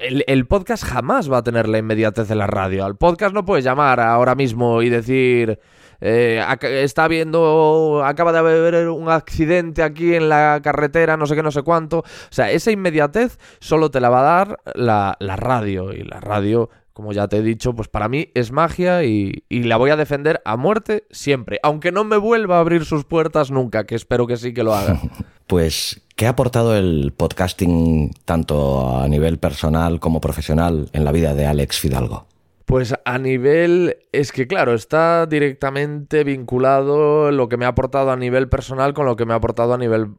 el, 0.00 0.46
podcast 0.46 0.84
jamás 0.84 1.30
va 1.30 1.38
a 1.38 1.42
tener 1.42 1.68
la 1.68 1.78
inmediatez 1.78 2.28
de 2.28 2.34
la 2.34 2.46
radio. 2.46 2.84
Al 2.84 2.96
podcast 2.96 3.34
no 3.34 3.44
puedes 3.44 3.64
llamar 3.64 4.00
ahora 4.00 4.34
mismo 4.34 4.82
y 4.82 4.88
decir... 4.88 5.60
Eh, 6.00 6.44
está 6.60 7.08
viendo, 7.08 8.02
acaba 8.04 8.30
de 8.30 8.38
haber 8.38 8.88
un 8.90 9.08
accidente 9.08 9.82
aquí 9.82 10.14
en 10.14 10.28
la 10.28 10.60
carretera, 10.62 11.16
no 11.16 11.24
sé 11.24 11.34
qué, 11.34 11.42
no 11.42 11.52
sé 11.52 11.62
cuánto. 11.62 12.00
O 12.00 12.04
sea, 12.28 12.50
esa 12.50 12.70
inmediatez 12.70 13.38
solo 13.58 13.90
te 13.90 14.00
la 14.00 14.10
va 14.10 14.20
a 14.20 14.44
dar 14.44 14.58
la 14.74 15.36
radio. 15.36 15.94
Y 15.94 16.02
la 16.02 16.20
radio, 16.20 16.68
como 16.94 17.12
ya 17.12 17.26
te 17.28 17.38
he 17.38 17.42
dicho, 17.42 17.74
pues 17.74 17.88
para 17.88 18.08
mí 18.08 18.30
es 18.34 18.52
magia 18.52 19.04
y, 19.04 19.44
y, 19.48 19.64
la 19.64 19.76
voy 19.76 19.90
a 19.90 19.96
defender 19.96 20.40
a 20.44 20.56
muerte 20.56 21.06
siempre. 21.10 21.58
Aunque 21.64 21.90
no 21.90 22.04
me 22.04 22.16
vuelva 22.16 22.56
a 22.56 22.60
abrir 22.60 22.84
sus 22.84 23.04
puertas 23.04 23.50
nunca, 23.50 23.84
que 23.84 23.96
espero 23.96 24.28
que 24.28 24.36
sí 24.36 24.54
que 24.54 24.62
lo 24.62 24.74
haga. 24.74 25.00
Pues, 25.46 26.00
¿qué 26.16 26.26
ha 26.26 26.30
aportado 26.30 26.74
el 26.74 27.12
podcasting 27.14 28.12
tanto 28.24 28.98
a 28.98 29.06
nivel 29.08 29.38
personal 29.38 30.00
como 30.00 30.18
profesional 30.18 30.88
en 30.94 31.04
la 31.04 31.12
vida 31.12 31.34
de 31.34 31.44
Alex 31.44 31.78
Fidalgo? 31.78 32.26
Pues 32.64 32.94
a 33.04 33.18
nivel, 33.18 33.98
es 34.10 34.32
que 34.32 34.46
claro, 34.46 34.72
está 34.72 35.26
directamente 35.26 36.24
vinculado 36.24 37.30
lo 37.30 37.50
que 37.50 37.58
me 37.58 37.66
ha 37.66 37.68
aportado 37.68 38.10
a 38.10 38.16
nivel 38.16 38.48
personal 38.48 38.94
con 38.94 39.04
lo 39.04 39.16
que 39.16 39.26
me 39.26 39.34
ha 39.34 39.36
aportado 39.36 39.74
a 39.74 39.78
nivel 39.78 40.12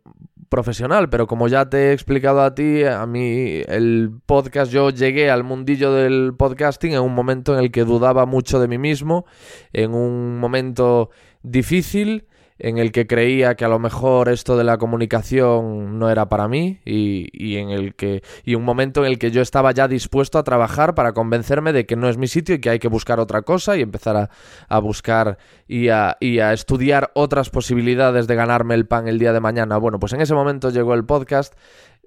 profesional, 0.49 1.09
pero 1.09 1.27
como 1.27 1.47
ya 1.47 1.69
te 1.69 1.89
he 1.89 1.93
explicado 1.93 2.41
a 2.41 2.55
ti, 2.55 2.83
a 2.83 3.05
mí 3.05 3.61
el 3.67 4.11
podcast, 4.25 4.71
yo 4.71 4.89
llegué 4.89 5.29
al 5.29 5.43
mundillo 5.43 5.93
del 5.93 6.33
podcasting 6.37 6.93
en 6.93 7.01
un 7.01 7.13
momento 7.13 7.53
en 7.53 7.63
el 7.63 7.71
que 7.71 7.83
dudaba 7.83 8.25
mucho 8.25 8.59
de 8.59 8.67
mí 8.67 8.77
mismo, 8.77 9.25
en 9.73 9.93
un 9.93 10.39
momento 10.39 11.09
difícil 11.43 12.27
en 12.57 12.77
el 12.77 12.91
que 12.91 13.05
creía 13.05 13.55
que 13.55 13.65
a 13.65 13.67
lo 13.67 13.79
mejor 13.79 14.29
esto 14.29 14.55
de 14.55 14.63
la 14.63 14.77
comunicación 14.77 15.99
no 15.99 16.09
era 16.09 16.29
para 16.29 16.47
mí 16.47 16.79
y, 16.85 17.27
y, 17.33 17.57
en 17.57 17.69
el 17.69 17.95
que 17.95 18.23
y 18.45 18.55
un 18.55 18.63
momento 18.63 19.03
en 19.03 19.11
el 19.11 19.19
que 19.19 19.31
yo 19.31 19.41
estaba 19.41 19.73
ya 19.73 19.89
dispuesto 19.89 20.37
a 20.37 20.43
trabajar 20.43 20.95
para 20.95 21.11
convencerme 21.13 21.73
de 21.73 21.85
que 21.85 21.97
no 21.97 22.07
es 22.07 22.17
mi 22.17 22.27
sitio 22.27 22.55
y 22.55 22.59
que 22.59 22.69
hay 22.69 22.79
que 22.79 22.87
buscar 22.87 23.19
otra 23.19 23.41
cosa 23.41 23.75
y 23.75 23.81
empezar 23.81 24.15
a, 24.15 24.29
a 24.69 24.79
buscar 24.79 25.37
y 25.67 25.89
a, 25.89 26.15
y 26.21 26.39
a 26.39 26.53
estudiar 26.53 27.11
otras 27.13 27.49
posibilidades 27.49 28.25
de 28.27 28.35
ganarme 28.35 28.75
el 28.75 28.87
pan 28.87 29.09
el 29.09 29.19
día 29.19 29.33
de 29.33 29.41
mañana. 29.41 29.77
Bueno, 29.77 29.99
pues 29.99 30.13
en 30.13 30.21
ese 30.21 30.33
momento 30.33 30.69
llegó 30.69 30.93
el 30.93 31.05
podcast, 31.05 31.55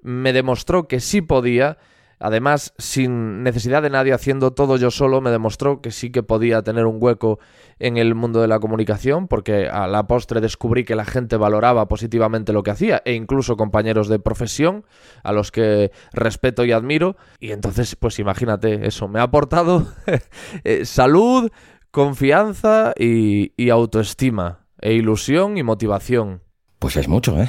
me 0.01 0.33
demostró 0.33 0.87
que 0.87 0.99
sí 0.99 1.21
podía 1.21 1.77
Además, 2.19 2.73
sin 2.77 3.43
necesidad 3.43 3.81
de 3.81 3.89
nadie 3.89 4.13
haciendo 4.13 4.51
todo 4.51 4.75
yo 4.75 4.91
solo, 4.91 5.21
me 5.21 5.31
demostró 5.31 5.81
que 5.81 5.91
sí 5.91 6.11
que 6.11 6.21
podía 6.21 6.61
tener 6.61 6.85
un 6.85 6.97
hueco 6.99 7.39
en 7.79 7.95
el 7.95 8.13
mundo 8.13 8.41
de 8.41 8.49
la 8.49 8.59
comunicación, 8.59 9.29
porque 9.29 9.69
a 9.69 9.87
la 9.87 10.05
postre 10.05 10.41
descubrí 10.41 10.83
que 10.83 10.95
la 10.95 11.05
gente 11.05 11.37
valoraba 11.37 11.87
positivamente 11.87 12.51
lo 12.51 12.61
que 12.61 12.71
hacía, 12.71 13.01
e 13.05 13.13
incluso 13.13 13.55
compañeros 13.55 14.09
de 14.09 14.19
profesión, 14.19 14.83
a 15.23 15.31
los 15.31 15.51
que 15.51 15.91
respeto 16.11 16.65
y 16.65 16.73
admiro. 16.73 17.15
Y 17.39 17.51
entonces, 17.51 17.95
pues 17.95 18.19
imagínate, 18.19 18.85
eso 18.85 19.07
me 19.07 19.19
ha 19.19 19.23
aportado 19.23 19.87
eh, 20.65 20.83
salud, 20.83 21.49
confianza 21.89 22.93
y, 22.97 23.53
y 23.55 23.69
autoestima, 23.69 24.65
e 24.81 24.93
ilusión 24.93 25.57
y 25.57 25.63
motivación. 25.63 26.41
Pues 26.79 26.97
es 26.97 27.07
mucho, 27.07 27.39
¿eh? 27.41 27.47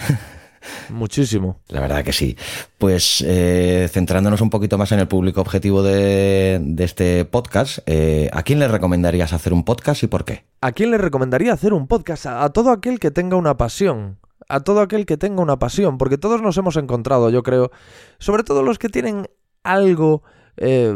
Muchísimo. 0.91 1.61
La 1.69 1.81
verdad 1.81 2.05
que 2.05 2.13
sí. 2.13 2.37
Pues 2.79 3.25
eh, 3.27 3.89
centrándonos 3.91 4.41
un 4.41 4.51
poquito 4.51 4.79
más 4.79 4.93
en 4.93 5.01
el 5.01 5.09
público 5.09 5.41
objetivo 5.41 5.83
de, 5.83 6.59
de 6.63 6.85
este 6.85 7.25
podcast, 7.25 7.79
eh, 7.87 8.29
¿a 8.33 8.43
quién 8.43 8.59
le 8.59 8.69
recomendarías 8.69 9.33
hacer 9.33 9.53
un 9.53 9.65
podcast 9.65 10.03
y 10.03 10.07
por 10.07 10.25
qué? 10.25 10.45
¿A 10.61 10.73
quién 10.73 10.91
le 10.91 10.99
recomendaría 10.99 11.53
hacer 11.53 11.73
un 11.73 11.87
podcast? 11.87 12.27
A, 12.27 12.45
a 12.45 12.51
todo 12.51 12.71
aquel 12.71 12.99
que 12.99 13.11
tenga 13.11 13.37
una 13.37 13.57
pasión. 13.57 14.19
A 14.49 14.61
todo 14.61 14.81
aquel 14.81 15.07
que 15.07 15.17
tenga 15.17 15.43
una 15.43 15.59
pasión. 15.59 15.99
Porque 15.99 16.19
todos 16.19 16.43
nos 16.43 16.57
hemos 16.57 16.77
encontrado, 16.77 17.31
yo 17.31 17.43
creo. 17.43 17.71
Sobre 18.19 18.43
todo 18.43 18.63
los 18.63 18.79
que 18.79 18.89
tienen 18.89 19.29
algo 19.63 20.23
eh, 20.57 20.95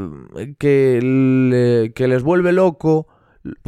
que, 0.59 1.01
le, 1.03 1.93
que 1.93 2.09
les 2.09 2.23
vuelve 2.23 2.53
loco. 2.53 3.07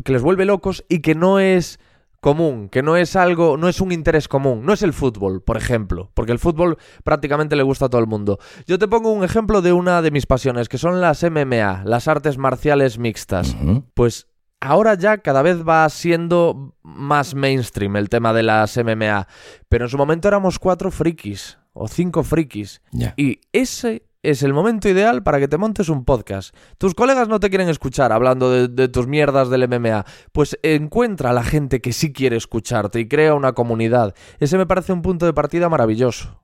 Que 0.04 0.12
les 0.12 0.22
vuelve 0.22 0.44
locos 0.46 0.84
y 0.88 1.00
que 1.00 1.14
no 1.14 1.38
es 1.38 1.78
común, 2.20 2.68
que 2.68 2.82
no 2.82 2.96
es 2.96 3.16
algo, 3.16 3.56
no 3.56 3.68
es 3.68 3.80
un 3.80 3.92
interés 3.92 4.28
común, 4.28 4.64
no 4.64 4.72
es 4.72 4.82
el 4.82 4.92
fútbol, 4.92 5.42
por 5.42 5.56
ejemplo, 5.56 6.10
porque 6.14 6.32
el 6.32 6.38
fútbol 6.38 6.78
prácticamente 7.04 7.56
le 7.56 7.62
gusta 7.62 7.86
a 7.86 7.88
todo 7.88 8.00
el 8.00 8.06
mundo. 8.06 8.38
Yo 8.66 8.78
te 8.78 8.88
pongo 8.88 9.12
un 9.12 9.24
ejemplo 9.24 9.62
de 9.62 9.72
una 9.72 10.02
de 10.02 10.10
mis 10.10 10.26
pasiones, 10.26 10.68
que 10.68 10.78
son 10.78 11.00
las 11.00 11.22
MMA, 11.22 11.82
las 11.84 12.08
artes 12.08 12.38
marciales 12.38 12.98
mixtas. 12.98 13.54
Uh 13.54 13.66
-huh. 13.66 13.84
Pues 13.94 14.28
ahora 14.60 14.94
ya 14.94 15.18
cada 15.18 15.42
vez 15.42 15.66
va 15.66 15.88
siendo 15.88 16.74
más 16.82 17.34
mainstream 17.34 17.96
el 17.96 18.08
tema 18.08 18.32
de 18.32 18.42
las 18.42 18.76
MMA, 18.76 19.28
pero 19.68 19.84
en 19.84 19.90
su 19.90 19.98
momento 19.98 20.28
éramos 20.28 20.58
cuatro 20.58 20.90
frikis 20.90 21.58
o 21.72 21.88
cinco 21.88 22.22
frikis. 22.22 22.80
Yeah. 22.92 23.14
Y 23.16 23.40
ese 23.52 24.05
es 24.26 24.42
el 24.42 24.52
momento 24.52 24.88
ideal 24.88 25.22
para 25.22 25.38
que 25.38 25.46
te 25.46 25.56
montes 25.56 25.88
un 25.88 26.04
podcast. 26.04 26.54
Tus 26.78 26.94
colegas 26.94 27.28
no 27.28 27.38
te 27.38 27.48
quieren 27.48 27.68
escuchar 27.68 28.10
hablando 28.10 28.68
de, 28.68 28.88
tus 28.88 29.06
mierdas 29.06 29.50
del 29.50 29.68
MMA. 29.68 30.04
Pues 30.32 30.58
encuentra 30.64 31.30
a 31.30 31.32
la 31.32 31.44
gente 31.44 31.80
que 31.80 31.92
sí 31.92 32.12
quiere 32.12 32.36
escucharte 32.36 32.98
y 32.98 33.06
crea 33.06 33.34
una 33.34 33.52
comunidad. 33.52 34.14
Ese 34.40 34.58
me 34.58 34.66
parece 34.66 34.92
un 34.92 35.02
punto 35.02 35.26
de 35.26 35.32
partida 35.32 35.68
maravilloso. 35.68 36.42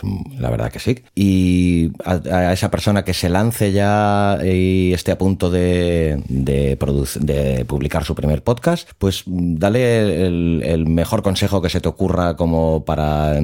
Pues 0.00 0.40
la 0.40 0.50
verdad 0.50 0.70
que 0.70 0.78
sí. 0.78 1.02
Y 1.14 1.92
a, 2.04 2.52
esa 2.52 2.70
persona 2.70 3.04
que 3.04 3.14
se 3.14 3.28
lance 3.28 3.72
ya 3.72 4.38
y 4.44 4.92
esté 4.92 5.12
a 5.12 5.18
punto 5.18 5.50
de, 5.50 6.22
de, 6.28 6.76
de 7.20 7.64
publicar 7.64 8.04
su 8.04 8.14
primer 8.14 8.42
podcast, 8.42 8.90
pues 8.98 9.24
dale 9.26 10.26
el, 10.26 10.86
mejor 10.86 11.22
consejo 11.22 11.62
que 11.62 11.68
se 11.68 11.80
te 11.80 11.88
ocurra 11.88 12.36
como 12.36 12.84
para 12.84 13.34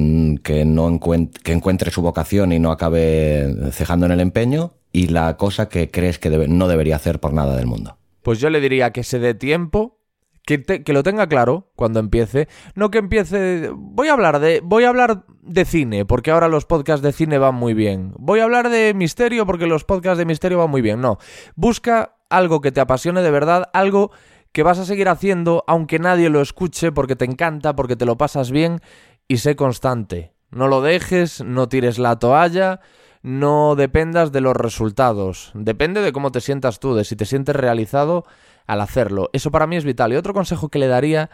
que, 0.43 0.65
no 0.65 0.87
encuent 0.87 1.37
que 1.37 1.51
encuentre 1.51 1.91
su 1.91 2.01
vocación 2.01 2.51
y 2.51 2.59
no 2.59 2.71
acabe 2.71 3.53
cejando 3.71 4.05
en 4.05 4.11
el 4.11 4.19
empeño 4.19 4.73
y 4.91 5.07
la 5.07 5.37
cosa 5.37 5.69
que 5.69 5.89
crees 5.89 6.19
que 6.19 6.29
no 6.29 6.67
debería 6.67 6.95
hacer 6.95 7.19
por 7.19 7.33
nada 7.33 7.55
del 7.55 7.67
mundo. 7.67 7.97
Pues 8.21 8.39
yo 8.39 8.49
le 8.49 8.61
diría 8.61 8.91
que 8.91 9.03
se 9.03 9.19
dé 9.19 9.33
tiempo, 9.33 9.99
que, 10.45 10.57
te, 10.57 10.83
que, 10.83 10.93
lo 10.93 11.03
tenga 11.03 11.27
claro 11.27 11.71
cuando 11.75 11.99
empiece. 11.99 12.47
No 12.75 12.91
que 12.91 12.99
empiece. 12.99 13.71
Voy 13.73 14.07
a 14.07 14.13
hablar 14.13 14.39
de. 14.39 14.61
Voy 14.63 14.83
a 14.83 14.89
hablar 14.89 15.25
de 15.41 15.65
cine, 15.65 16.05
porque 16.05 16.31
ahora 16.31 16.47
los 16.47 16.65
podcasts 16.65 17.03
de 17.03 17.11
cine 17.11 17.37
van 17.37 17.55
muy 17.55 17.73
bien. 17.73 18.13
Voy 18.17 18.39
a 18.39 18.43
hablar 18.43 18.69
de 18.69 18.93
misterio, 18.93 19.45
porque 19.45 19.67
los 19.67 19.83
podcasts 19.83 20.17
de 20.17 20.25
misterio 20.25 20.59
van 20.59 20.69
muy 20.69 20.81
bien. 20.81 21.01
No. 21.01 21.17
Busca 21.55 22.15
algo 22.29 22.61
que 22.61 22.71
te 22.71 22.81
apasione 22.81 23.21
de 23.21 23.31
verdad, 23.31 23.69
algo 23.73 24.11
que 24.51 24.63
vas 24.63 24.79
a 24.79 24.85
seguir 24.85 25.09
haciendo, 25.09 25.63
aunque 25.67 25.99
nadie 25.99 26.29
lo 26.29 26.41
escuche, 26.41 26.91
porque 26.91 27.15
te 27.15 27.25
encanta, 27.25 27.75
porque 27.75 27.95
te 27.95 28.05
lo 28.05 28.17
pasas 28.17 28.51
bien, 28.51 28.81
y 29.27 29.37
sé 29.37 29.55
constante. 29.55 30.33
No 30.51 30.67
lo 30.67 30.81
dejes, 30.81 31.43
no 31.43 31.67
tires 31.67 31.97
la 31.97 32.19
toalla 32.19 32.81
no 33.23 33.75
dependas 33.75 34.31
de 34.31 34.41
los 34.41 34.55
resultados. 34.55 35.51
Depende 35.55 36.01
de 36.01 36.11
cómo 36.11 36.31
te 36.31 36.41
sientas 36.41 36.79
tú, 36.79 36.93
de 36.93 37.05
si 37.05 37.15
te 37.15 37.25
sientes 37.25 37.55
realizado 37.55 38.25
al 38.67 38.81
hacerlo. 38.81 39.29
Eso 39.33 39.51
para 39.51 39.67
mí 39.67 39.75
es 39.75 39.85
vital. 39.85 40.13
Y 40.13 40.15
otro 40.15 40.33
consejo 40.33 40.69
que 40.69 40.79
le 40.79 40.87
daría 40.87 41.29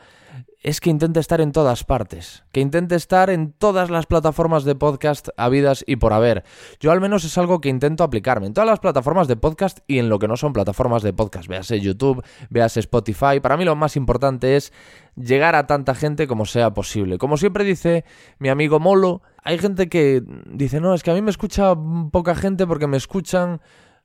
es 0.62 0.82
que 0.82 0.90
intente 0.90 1.20
estar 1.20 1.40
en 1.40 1.54
todas 1.54 1.86
partes, 1.86 2.44
que 2.52 2.60
intente 2.60 2.96
estar 2.96 3.30
en 3.30 3.54
todas 3.54 3.90
las 3.90 4.06
plataformas 4.06 4.66
de 4.66 4.76
podcast 4.76 5.30
habidas 5.38 5.86
y 5.88 5.96
por 5.96 6.12
haber. 6.12 6.44
Yo 6.82 6.92
al 6.92 7.00
menos 7.00 7.24
es 7.24 7.38
algo 7.38 7.62
que 7.62 7.70
intento 7.70 8.04
aplicarme 8.04 8.48
en 8.48 8.54
todas 8.54 8.70
las 8.70 8.80
plataformas 8.80 9.28
de 9.30 9.38
podcast 9.38 9.80
y 9.88 10.00
en 10.00 10.10
lo 10.10 10.20
que 10.20 10.28
no 10.28 10.36
son 10.36 10.52
plataformas 10.52 11.02
de 11.02 11.14
podcast. 11.14 11.48
Véase 11.48 11.80
YouTube, 11.80 12.24
véase 12.50 12.82
Spotify. 12.82 13.40
Para 13.42 13.56
mí 13.56 13.64
lo 13.64 13.76
más 13.76 13.96
importante 13.96 14.58
es 14.58 14.74
llegar 15.16 15.56
a 15.56 15.66
tanta 15.66 15.96
gente 15.96 16.28
como 16.28 16.46
sea 16.46 16.74
posible. 16.74 17.18
Como 17.18 17.38
siempre 17.38 17.64
dice 17.64 18.04
mi 18.38 18.50
amigo 18.50 18.82
Molo, 18.82 19.22
hay 19.44 19.58
gente 19.60 19.88
que 19.88 20.24
dice, 20.52 20.82
no, 20.82 20.94
es 20.94 21.04
que 21.04 21.12
a 21.12 21.14
mí 21.14 21.22
me 21.22 21.32
escucha 21.32 21.74
poca 22.12 22.36
gente 22.36 22.68
porque 22.68 22.88
me 22.88 22.98
escuchan 22.98 23.62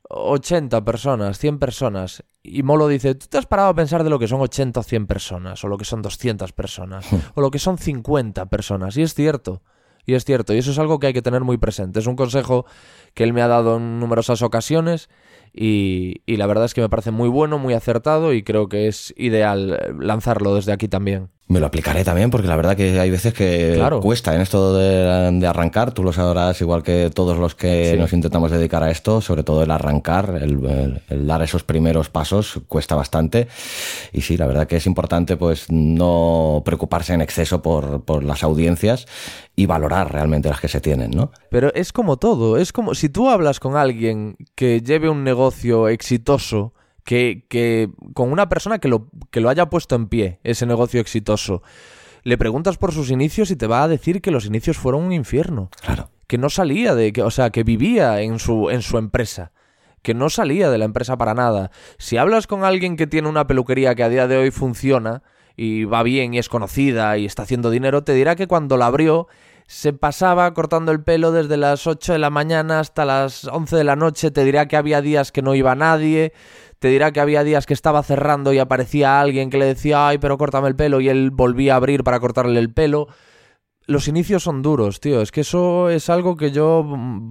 80 0.09 0.85
personas, 0.85 1.39
100 1.39 1.59
personas. 1.59 2.23
Y 2.43 2.63
Molo 2.63 2.87
dice, 2.87 3.15
¿tú 3.15 3.27
te 3.27 3.37
has 3.37 3.45
parado 3.45 3.69
a 3.69 3.75
pensar 3.75 4.03
de 4.03 4.09
lo 4.09 4.19
que 4.19 4.27
son 4.27 4.41
80 4.41 4.79
o 4.79 4.83
100 4.83 5.07
personas? 5.07 5.63
O 5.63 5.67
lo 5.67 5.77
que 5.77 5.85
son 5.85 6.01
200 6.01 6.51
personas. 6.53 7.07
o 7.35 7.41
lo 7.41 7.51
que 7.51 7.59
son 7.59 7.77
50 7.77 8.45
personas. 8.47 8.97
Y 8.97 9.01
es 9.01 9.13
cierto. 9.13 9.61
Y 10.05 10.13
es 10.13 10.23
cierto. 10.23 10.53
Y 10.53 10.59
eso 10.59 10.71
es 10.71 10.79
algo 10.79 10.99
que 10.99 11.07
hay 11.07 11.13
que 11.13 11.21
tener 11.21 11.43
muy 11.43 11.57
presente. 11.57 11.99
Es 11.99 12.07
un 12.07 12.15
consejo 12.15 12.65
que 13.13 13.23
él 13.23 13.33
me 13.33 13.41
ha 13.41 13.47
dado 13.47 13.77
en 13.77 13.99
numerosas 13.99 14.41
ocasiones. 14.41 15.09
Y, 15.53 16.21
y 16.25 16.37
la 16.37 16.45
verdad 16.45 16.65
es 16.65 16.73
que 16.73 16.81
me 16.81 16.89
parece 16.89 17.11
muy 17.11 17.29
bueno, 17.29 17.57
muy 17.57 17.73
acertado. 17.73 18.33
Y 18.33 18.43
creo 18.43 18.69
que 18.69 18.87
es 18.87 19.13
ideal 19.17 19.95
lanzarlo 19.99 20.53
desde 20.53 20.71
aquí 20.71 20.87
también. 20.87 21.29
Me 21.47 21.59
lo 21.59 21.67
aplicaré 21.67 22.03
también 22.03 22.31
porque 22.31 22.47
la 22.47 22.55
verdad 22.55 22.75
que 22.75 22.99
hay 22.99 23.11
veces 23.11 23.31
que 23.31 23.73
Claro. 23.75 23.99
cuesta 23.99 24.33
en 24.33 24.41
esto 24.41 24.75
de, 24.75 25.31
de 25.39 25.45
arrancar, 25.45 25.91
tú 25.93 26.03
lo 26.03 26.11
sabrás 26.11 26.59
igual 26.59 26.81
que 26.81 27.11
todos 27.13 27.37
los 27.37 27.53
que 27.53 27.91
Sí. 27.91 27.97
nos 27.99 28.13
intentamos 28.13 28.49
dedicar 28.49 28.81
a 28.81 28.89
esto, 28.89 29.21
sobre 29.21 29.43
todo 29.43 29.61
el 29.61 29.69
arrancar, 29.69 30.39
el, 30.41 30.65
el- 30.65 31.01
el 31.07 31.27
dar 31.27 31.43
esos 31.43 31.63
primeros 31.63 32.09
pasos 32.09 32.61
cuesta 32.67 32.95
bastante 32.95 33.47
y 34.11 34.21
sí, 34.21 34.37
la 34.37 34.47
verdad 34.47 34.65
que 34.65 34.77
es 34.77 34.87
importante 34.87 35.37
pues 35.37 35.67
no 35.69 36.63
preocuparse 36.65 37.13
en 37.13 37.21
exceso 37.21 37.61
por, 37.61 38.03
por 38.05 38.23
las 38.23 38.43
audiencias 38.43 39.05
y 39.55 39.67
valorar 39.67 40.11
realmente 40.11 40.49
las 40.49 40.59
que 40.59 40.67
se 40.67 40.81
tienen, 40.81 41.11
¿no? 41.11 41.31
Pero 41.51 41.71
es 41.75 41.93
como 41.93 42.17
todo, 42.17 42.57
es 42.57 42.73
como 42.73 42.95
si 42.95 43.07
tú 43.09 43.29
hablas 43.29 43.59
con 43.59 43.75
alguien 43.77 44.35
que 44.55 44.81
lleve 44.81 45.09
un 45.09 45.23
negocio 45.23 45.89
exitoso, 45.89 46.73
que, 47.05 47.45
que 47.47 47.89
con 48.13 48.31
una 48.31 48.49
persona 48.49 48.79
que 48.79 48.89
lo, 48.89 49.07
que 49.31 49.39
lo 49.39 49.47
haya 49.49 49.69
puesto 49.69 49.95
en 49.95 50.07
pie, 50.07 50.39
ese 50.43 50.65
negocio 50.65 50.99
exitoso, 50.99 51.63
le 52.23 52.37
preguntas 52.37 52.77
por 52.77 52.91
sus 52.91 53.11
inicios 53.11 53.51
y 53.51 53.55
te 53.55 53.67
va 53.67 53.83
a 53.83 53.87
decir 53.87 54.21
que 54.21 54.31
los 54.31 54.45
inicios 54.45 54.77
fueron 54.77 55.03
un 55.03 55.13
infierno, 55.13 55.69
Claro. 55.81 56.09
que 56.27 56.37
no 56.37 56.49
salía 56.49 56.95
de, 56.95 57.13
que, 57.13 57.21
o 57.21 57.31
sea, 57.31 57.51
que 57.51 57.63
vivía 57.63 58.19
en 58.21 58.39
su, 58.39 58.69
en 58.71 58.81
su 58.81 58.97
empresa. 58.97 59.51
Que 60.01 60.13
no 60.13 60.29
salía 60.29 60.69
de 60.69 60.77
la 60.77 60.85
empresa 60.85 61.17
para 61.17 61.33
nada. 61.33 61.71
Si 61.97 62.17
hablas 62.17 62.45
con 62.47 62.63
alguien 62.63 62.95
que 62.95 63.07
tiene 63.07 63.27
una 63.27 63.47
peluquería 63.47 63.95
que 63.95 64.03
a 64.03 64.09
día 64.09 64.27
de 64.27 64.37
hoy 64.37 64.51
funciona 64.51 65.23
y 65.55 65.85
va 65.85 66.03
bien 66.03 66.33
y 66.33 66.37
es 66.39 66.49
conocida 66.49 67.17
y 67.17 67.25
está 67.25 67.43
haciendo 67.43 67.71
dinero, 67.71 68.03
te 68.03 68.13
dirá 68.13 68.35
que 68.35 68.45
cuando 68.47 68.77
la 68.77 68.87
abrió 68.87 69.27
se 69.67 69.93
pasaba 69.93 70.53
cortando 70.53 70.91
el 70.91 71.03
pelo 71.03 71.31
desde 71.31 71.57
las 71.57 71.87
8 71.87 72.13
de 72.13 72.19
la 72.19 72.29
mañana 72.29 72.79
hasta 72.79 73.03
las 73.03 73.45
11 73.45 73.75
de 73.77 73.83
la 73.83 73.95
noche, 73.95 74.29
te 74.29 74.43
dirá 74.43 74.67
que 74.67 74.77
había 74.77 75.01
días 75.01 75.31
que 75.31 75.41
no 75.41 75.55
iba 75.55 75.73
nadie, 75.73 76.33
te 76.85 76.89
dirá 76.89 77.11
que 77.11 77.19
había 77.19 77.43
días 77.43 77.65
que 77.65 77.73
estaba 77.73 78.03
cerrando 78.03 78.53
y 78.53 78.59
aparecía 78.59 79.19
alguien 79.19 79.49
que 79.49 79.57
le 79.57 79.65
decía, 79.65 80.07
ay, 80.07 80.19
pero 80.19 80.37
córtame 80.37 80.67
el 80.67 80.75
pelo 80.75 81.01
y 81.01 81.09
él 81.09 81.31
volvía 81.31 81.73
a 81.73 81.77
abrir 81.77 82.03
para 82.03 82.19
cortarle 82.19 82.59
el 82.59 82.71
pelo. 82.71 83.07
Los 83.87 84.07
inicios 84.07 84.43
son 84.43 84.61
duros, 84.61 84.99
tío, 84.99 85.19
es 85.19 85.31
que 85.31 85.41
eso 85.41 85.89
es 85.89 86.11
algo 86.11 86.37
que 86.37 86.51
yo, 86.51 86.83
mm, 86.83 87.29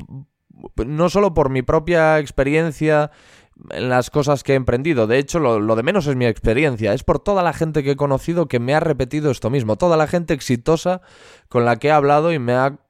no 0.86 1.08
solo 1.08 1.34
por 1.34 1.50
mi 1.50 1.62
propia 1.62 2.18
experiencia 2.18 3.12
en 3.70 3.88
las 3.88 4.10
cosas 4.10 4.42
que 4.42 4.54
he 4.54 4.56
emprendido. 4.56 5.06
De 5.06 5.18
hecho, 5.18 5.38
lo, 5.38 5.60
lo 5.60 5.76
de 5.76 5.84
menos 5.84 6.08
es 6.08 6.16
mi 6.16 6.26
experiencia. 6.26 6.92
Es 6.92 7.04
por 7.04 7.20
toda 7.20 7.44
la 7.44 7.52
gente 7.52 7.84
que 7.84 7.92
he 7.92 7.96
conocido 7.96 8.48
que 8.48 8.58
me 8.58 8.74
ha 8.74 8.80
repetido 8.80 9.30
esto 9.30 9.50
mismo. 9.50 9.76
Toda 9.76 9.96
la 9.96 10.08
gente 10.08 10.34
exitosa 10.34 11.00
con 11.48 11.64
la 11.64 11.76
que 11.76 11.86
he 11.86 11.92
hablado 11.92 12.32
y 12.32 12.40
me 12.40 12.54
ha 12.54 12.80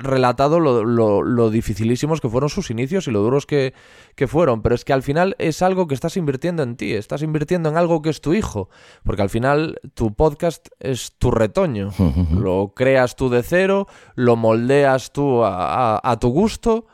relatado 0.00 0.58
lo, 0.60 0.84
lo- 0.84 1.22
lo 1.22 1.50
dificilísimos 1.50 2.20
que 2.20 2.28
fueron 2.28 2.48
sus 2.50 2.70
inicios 2.70 3.06
y 3.06 3.10
lo 3.12 3.20
duros 3.20 3.46
que, 3.46 3.74
que 4.16 4.26
fueron. 4.26 4.60
Pero 4.62 4.74
es 4.74 4.84
que 4.84 4.92
al 4.92 5.02
final 5.02 5.36
es 5.38 5.62
algo 5.62 5.86
que 5.86 5.94
estás 5.94 6.16
invirtiendo 6.16 6.62
en 6.62 6.76
ti. 6.76 6.92
Estás 6.94 7.22
invirtiendo 7.22 7.68
en 7.68 7.76
algo 7.76 8.02
que 8.02 8.10
es 8.10 8.20
tu 8.20 8.34
hijo. 8.34 8.68
Porque 9.04 9.22
al 9.22 9.30
final 9.30 9.78
tu 9.94 10.14
podcast 10.14 10.68
es 10.80 11.12
tu 11.18 11.30
retoño. 11.30 11.90
Lo 12.32 12.72
creas 12.74 13.14
tú 13.16 13.28
de 13.28 13.42
cero, 13.42 13.86
lo 14.14 14.36
moldeas 14.36 15.12
tú 15.12 15.44
a, 15.44 15.94
a- 15.96 16.00
a 16.02 16.18
tu 16.18 16.28
gusto. 16.28 16.86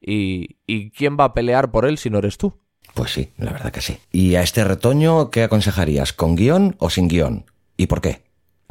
Y, 0.00 0.56
y 0.66 0.90
quién 0.90 1.16
va 1.18 1.24
a 1.24 1.34
pelear 1.34 1.70
por 1.70 1.84
él 1.86 1.96
si 1.98 2.10
no 2.10 2.18
eres 2.18 2.36
tú? 2.38 2.54
Pues 2.94 3.12
sí, 3.12 3.32
la 3.38 3.52
verdad 3.52 3.70
que 3.72 3.80
sí. 3.80 3.98
¿Y 4.10 4.34
a 4.34 4.42
este 4.42 4.64
retoño 4.64 5.30
qué 5.30 5.44
aconsejarías? 5.44 6.12
¿Con 6.12 6.34
guion 6.36 6.76
o 6.78 6.90
sin 6.90 7.08
guion? 7.08 7.46
¿Y 7.76 7.86
por 7.86 8.00
qué? 8.00 8.22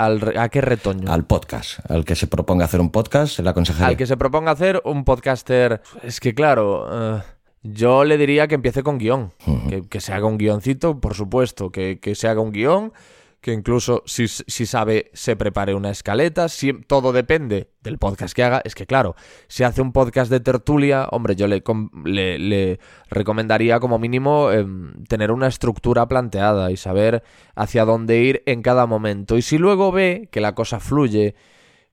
¿Al 0.06 0.38
¿A 0.38 0.50
qué 0.50 0.62
retoño? 0.62 1.12
Al 1.12 1.26
podcast. 1.26 1.80
Al 1.90 2.06
que 2.06 2.16
se 2.16 2.28
proponga 2.28 2.66
hacer 2.66 2.82
un 2.82 2.90
podcast, 2.90 3.40
le 3.40 3.50
aconsejaría. 3.50 3.88
Al 3.88 3.98
que 3.98 4.08
se 4.08 4.18
proponga 4.18 4.52
hacer 4.52 4.82
un 4.84 5.04
podcaster. 5.04 5.82
Es 6.02 6.20
que 6.20 6.34
claro, 6.34 7.18
eh, 7.18 7.22
yo 7.64 8.04
le 8.04 8.18
diría 8.18 8.48
que 8.48 8.56
empiece 8.56 8.82
con 8.82 8.98
guion. 8.98 9.32
que, 9.70 9.88
que 9.88 10.02
se 10.02 10.14
haga 10.14 10.26
un 10.26 10.38
guioncito, 10.38 11.00
por 11.00 11.14
supuesto. 11.14 11.72
Que, 11.72 12.00
que 12.00 12.16
se 12.16 12.28
haga 12.28 12.42
un 12.42 12.52
guion. 12.52 12.94
Que 13.42 13.54
incluso 13.54 14.04
si, 14.06 14.28
si 14.28 14.66
sabe, 14.66 15.10
se 15.14 15.36
prepare 15.36 15.74
una 15.74 15.90
escaleta. 15.90 16.48
Si, 16.48 16.74
todo 16.74 17.12
depende 17.12 17.72
del 17.82 17.98
podcast 17.98 18.36
que 18.36 18.44
haga. 18.44 18.62
Es 18.64 18.76
que 18.76 18.86
claro, 18.86 19.16
si 19.48 19.64
hace 19.64 19.82
un 19.82 19.92
podcast 19.92 20.30
de 20.30 20.40
tertulia, 20.40 21.08
hombre, 21.12 21.36
yo 21.36 21.48
le, 21.48 21.64
le, 22.06 22.38
le 22.38 22.80
recomendaría 23.10 23.80
como 23.80 23.98
mínimo 23.98 24.52
em, 24.52 25.04
tener 25.06 25.32
una 25.32 25.48
estructura 25.48 26.08
planteada 26.08 26.72
y 26.72 26.78
saber 26.78 27.24
hacia 27.56 27.84
dónde 27.84 28.22
ir 28.22 28.44
en 28.46 28.62
cada 28.62 28.86
momento. 28.86 29.38
Y 29.38 29.42
si 29.42 29.58
luego 29.58 29.92
ve 29.92 30.30
que 30.32 30.40
la 30.40 30.54
cosa 30.54 30.80
fluye 30.80 31.36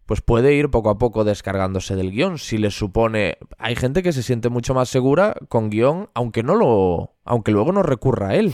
pues 0.09 0.23
puede 0.23 0.55
ir 0.55 0.71
poco 0.71 0.88
a 0.88 0.97
poco 0.97 1.23
descargándose 1.23 1.95
del 1.95 2.11
guion. 2.12 2.38
Si 2.38 2.57
le 2.57 2.71
supone. 2.71 3.37
Hay 3.59 3.76
gente 3.76 4.02
que 4.02 4.14
se 4.14 4.23
siente 4.23 4.49
mucho 4.49 4.73
más 4.73 4.88
segura 4.88 5.35
con 5.50 5.69
guion, 5.69 6.09
aunque 6.14 6.43
no 6.43 6.55
lo. 6.55 7.12
aunque 7.26 7.53
luego 7.53 7.72
no 7.72 7.83
recurra 7.83 8.29
a 8.31 8.35
él. 8.37 8.51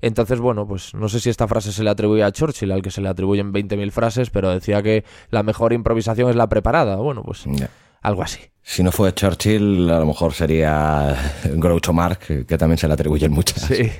Entonces, 0.00 0.40
bueno, 0.40 0.66
pues 0.66 0.94
no 0.94 1.08
sé 1.08 1.20
si 1.20 1.30
esta 1.30 1.48
frase 1.48 1.72
se 1.72 1.82
le 1.82 1.90
atribuye 1.90 2.22
a 2.22 2.32
Churchill, 2.32 2.72
al 2.72 2.82
que 2.82 2.90
se 2.90 3.00
le 3.00 3.08
atribuyen 3.08 3.52
20.000 3.52 3.90
frases, 3.90 4.30
pero 4.30 4.50
decía 4.50 4.82
que 4.82 5.04
la 5.30 5.42
mejor 5.42 5.72
improvisación 5.72 6.30
es 6.30 6.36
la 6.36 6.48
preparada. 6.48 6.96
Bueno, 6.96 7.22
pues 7.22 7.44
algo 8.02 8.22
así. 8.22 8.40
Si 8.70 8.82
no 8.82 8.92
fue 8.92 9.14
Churchill, 9.14 9.88
a 9.90 9.98
lo 9.98 10.04
mejor 10.04 10.34
sería 10.34 11.16
Groucho 11.54 11.94
Marx, 11.94 12.26
que 12.46 12.58
también 12.58 12.76
se 12.76 12.86
le 12.86 12.92
atribuyen 12.92 13.32
muchas. 13.32 13.62
Sí. 13.62 13.90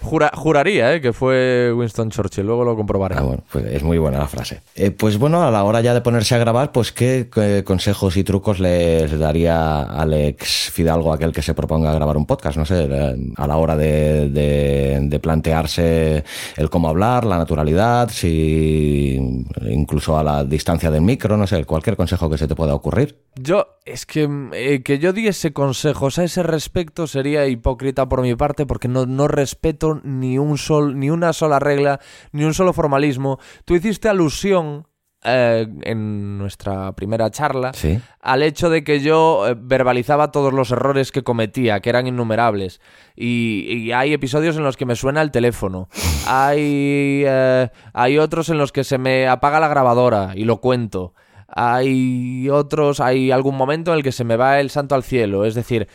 Jura- 0.00 0.30
juraría, 0.34 0.94
¿eh? 0.94 1.00
Que 1.02 1.12
fue 1.12 1.70
Winston 1.76 2.08
Churchill. 2.10 2.46
Luego 2.46 2.64
lo 2.64 2.74
comprobaré. 2.74 3.16
Ah, 3.18 3.22
bueno, 3.22 3.42
pues 3.52 3.66
es 3.66 3.82
muy 3.82 3.98
buena 3.98 4.18
la 4.20 4.26
frase. 4.26 4.62
Eh, 4.76 4.90
pues 4.92 5.18
bueno, 5.18 5.42
a 5.42 5.50
la 5.50 5.62
hora 5.64 5.82
ya 5.82 5.92
de 5.92 6.00
ponerse 6.00 6.34
a 6.34 6.38
grabar, 6.38 6.72
pues 6.72 6.90
qué, 6.90 7.28
qué 7.32 7.64
consejos 7.64 8.16
y 8.16 8.24
trucos 8.24 8.60
les 8.60 9.16
daría 9.18 9.82
Alex 9.82 10.70
Fidalgo 10.72 11.12
a 11.12 11.16
aquel 11.16 11.30
que 11.32 11.42
se 11.42 11.52
proponga 11.52 11.92
grabar 11.92 12.16
un 12.16 12.24
podcast, 12.24 12.56
no 12.56 12.64
sé, 12.64 12.88
a 13.36 13.46
la 13.46 13.56
hora 13.58 13.76
de, 13.76 14.30
de- 14.30 15.00
de 15.02 15.18
plantearse 15.20 16.24
el 16.56 16.70
cómo 16.70 16.88
hablar, 16.88 17.26
la 17.26 17.36
naturalidad, 17.36 18.08
si 18.08 19.20
incluso 19.68 20.16
a 20.18 20.22
la 20.24 20.44
distancia 20.44 20.90
del 20.90 21.02
micro, 21.02 21.36
no 21.36 21.46
sé, 21.46 21.62
cualquier 21.66 21.94
consejo 21.96 22.30
que 22.30 22.38
se 22.38 22.48
te 22.48 22.54
pueda 22.54 22.74
ocurrir. 22.74 23.18
Yo, 23.36 23.66
es 23.84 24.06
que 24.06 24.13
eh, 24.16 24.82
que 24.84 24.98
yo 24.98 25.12
diese 25.12 25.52
consejos 25.52 26.18
a 26.18 26.24
ese 26.24 26.42
respecto 26.42 27.06
sería 27.06 27.46
hipócrita 27.46 28.08
por 28.08 28.22
mi 28.22 28.34
parte 28.34 28.66
porque 28.66 28.88
no, 28.88 29.06
no 29.06 29.28
respeto 29.28 30.00
ni 30.04 30.38
un 30.38 30.58
sol, 30.58 30.98
ni 30.98 31.10
una 31.10 31.32
sola 31.32 31.58
regla, 31.58 32.00
ni 32.32 32.44
un 32.44 32.54
solo 32.54 32.72
formalismo. 32.72 33.38
Tú 33.64 33.74
hiciste 33.74 34.08
alusión 34.08 34.86
eh, 35.26 35.66
en 35.84 36.36
nuestra 36.36 36.92
primera 36.92 37.30
charla 37.30 37.72
Sí. 37.72 37.98
al 38.20 38.42
hecho 38.42 38.68
de 38.68 38.84
que 38.84 39.00
yo 39.00 39.48
eh, 39.48 39.56
verbalizaba 39.58 40.30
todos 40.30 40.52
los 40.52 40.70
errores 40.70 41.12
que 41.12 41.22
cometía, 41.22 41.80
que 41.80 41.88
eran 41.88 42.06
innumerables. 42.06 42.80
Y, 43.16 43.64
y 43.70 43.92
hay 43.92 44.12
episodios 44.12 44.56
en 44.58 44.64
los 44.64 44.76
que 44.76 44.84
me 44.84 44.96
suena 44.96 45.22
el 45.22 45.30
teléfono. 45.30 45.88
Hay, 46.26 47.22
eh, 47.26 47.68
hay 47.92 48.18
otros 48.18 48.48
en 48.50 48.58
los 48.58 48.70
que 48.72 48.84
se 48.84 48.98
me 48.98 49.26
apaga 49.26 49.60
la 49.60 49.68
grabadora 49.68 50.32
y 50.34 50.44
lo 50.44 50.58
cuento. 50.60 51.14
Hay 51.56 52.48
otros, 52.50 52.98
hay 52.98 53.30
algún 53.30 53.56
momento 53.56 53.92
en 53.92 53.98
el 53.98 54.02
que 54.02 54.10
se 54.10 54.24
me 54.24 54.36
va 54.36 54.58
el 54.58 54.70
santo 54.70 54.96
al 54.96 55.04
cielo. 55.04 55.44
Es 55.44 55.54
decir, 55.54 55.86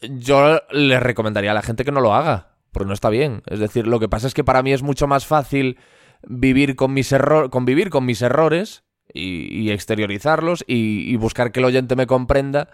yo 0.00 0.60
le 0.72 0.98
recomendaría 0.98 1.52
a 1.52 1.54
la 1.54 1.62
gente 1.62 1.84
que 1.84 1.92
no 1.92 2.00
lo 2.00 2.12
haga, 2.12 2.56
porque 2.72 2.88
no 2.88 2.92
está 2.92 3.08
bien. 3.08 3.42
Es 3.46 3.60
decir, 3.60 3.86
lo 3.86 4.00
que 4.00 4.08
pasa 4.08 4.26
es 4.26 4.34
que 4.34 4.42
para 4.42 4.62
mí 4.62 4.72
es 4.72 4.82
mucho 4.82 5.06
más 5.06 5.26
fácil 5.26 5.78
vivir 6.26 6.74
con 6.74 6.92
mis 6.92 7.12
errores, 7.12 7.50
convivir 7.50 7.88
con 7.88 8.04
mis 8.04 8.20
errores 8.20 8.82
y, 9.14 9.62
y 9.62 9.70
exteriorizarlos 9.70 10.64
y, 10.66 11.10
y 11.12 11.16
buscar 11.16 11.52
que 11.52 11.60
el 11.60 11.66
oyente 11.66 11.94
me 11.94 12.08
comprenda 12.08 12.68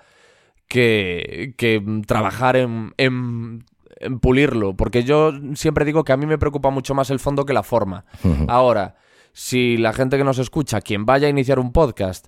que, 0.69 1.55
que 1.59 1.83
trabajar 2.07 2.57
en, 2.57 2.95
en, 2.97 3.67
en 3.97 4.21
pulirlo. 4.21 4.75
Porque 4.75 5.05
yo 5.05 5.33
siempre 5.55 5.85
digo 5.85 6.05
que 6.05 6.13
a 6.13 6.17
mí 6.17 6.25
me 6.25 6.39
preocupa 6.39 6.71
mucho 6.71 6.95
más 6.95 7.11
el 7.11 7.19
fondo 7.19 7.45
que 7.45 7.53
la 7.53 7.63
forma. 7.63 8.07
Ahora, 8.49 8.97
si 9.39 9.77
la 9.77 9.93
gente 9.93 10.19
que 10.19 10.25
nos 10.25 10.41
escucha, 10.41 10.81
quien 10.81 11.07
vaya 11.07 11.29
a 11.29 11.31
iniciar 11.31 11.61
un 11.61 11.71
podcast, 11.71 12.27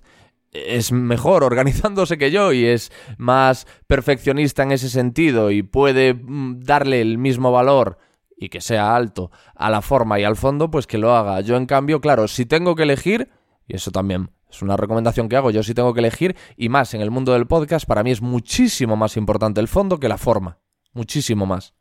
es 0.53 0.93
mejor 0.93 1.43
organizándose 1.43 2.17
que 2.17 2.31
yo 2.31 2.53
y 2.53 2.65
es 2.65 2.89
más 3.17 3.67
perfeccionista 3.85 4.63
en 4.63 4.71
ese 4.71 4.87
sentido 4.87 5.51
y 5.51 5.61
puede 5.61 6.13
mm, 6.13 6.61
darle 6.61 7.01
el 7.01 7.17
mismo 7.17 7.51
valor 7.51 7.97
y 8.37 8.47
que 8.47 8.61
sea 8.61 8.95
alto 8.95 9.29
a 9.55 9.69
la 9.69 9.81
forma 9.81 10.21
y 10.21 10.23
al 10.23 10.37
fondo, 10.37 10.71
pues 10.71 10.87
que 10.87 10.97
lo 10.97 11.13
haga. 11.13 11.41
Yo, 11.41 11.57
en 11.57 11.65
cambio, 11.65 11.99
claro, 11.99 12.29
si 12.29 12.45
tengo 12.45 12.75
que 12.75 12.83
elegir, 12.83 13.29
y 13.67 13.75
eso 13.75 13.91
también 13.91 14.31
es 14.49 14.61
una 14.61 14.77
recomendación 14.77 15.27
que 15.27 15.35
hago, 15.35 15.51
yo 15.51 15.63
si 15.63 15.73
tengo 15.73 15.93
que 15.93 15.99
elegir, 15.99 16.37
y 16.55 16.69
más 16.69 16.93
en 16.93 17.01
el 17.01 17.11
mundo 17.11 17.33
del 17.33 17.45
podcast, 17.45 17.85
para 17.85 18.03
mí 18.03 18.11
es 18.11 18.21
muchísimo 18.21 18.95
más 18.95 19.17
importante 19.17 19.59
el 19.59 19.67
fondo 19.67 19.99
que 19.99 20.07
la 20.07 20.17
forma. 20.17 20.59
Muchísimo 20.93 21.45
más. 21.45 21.73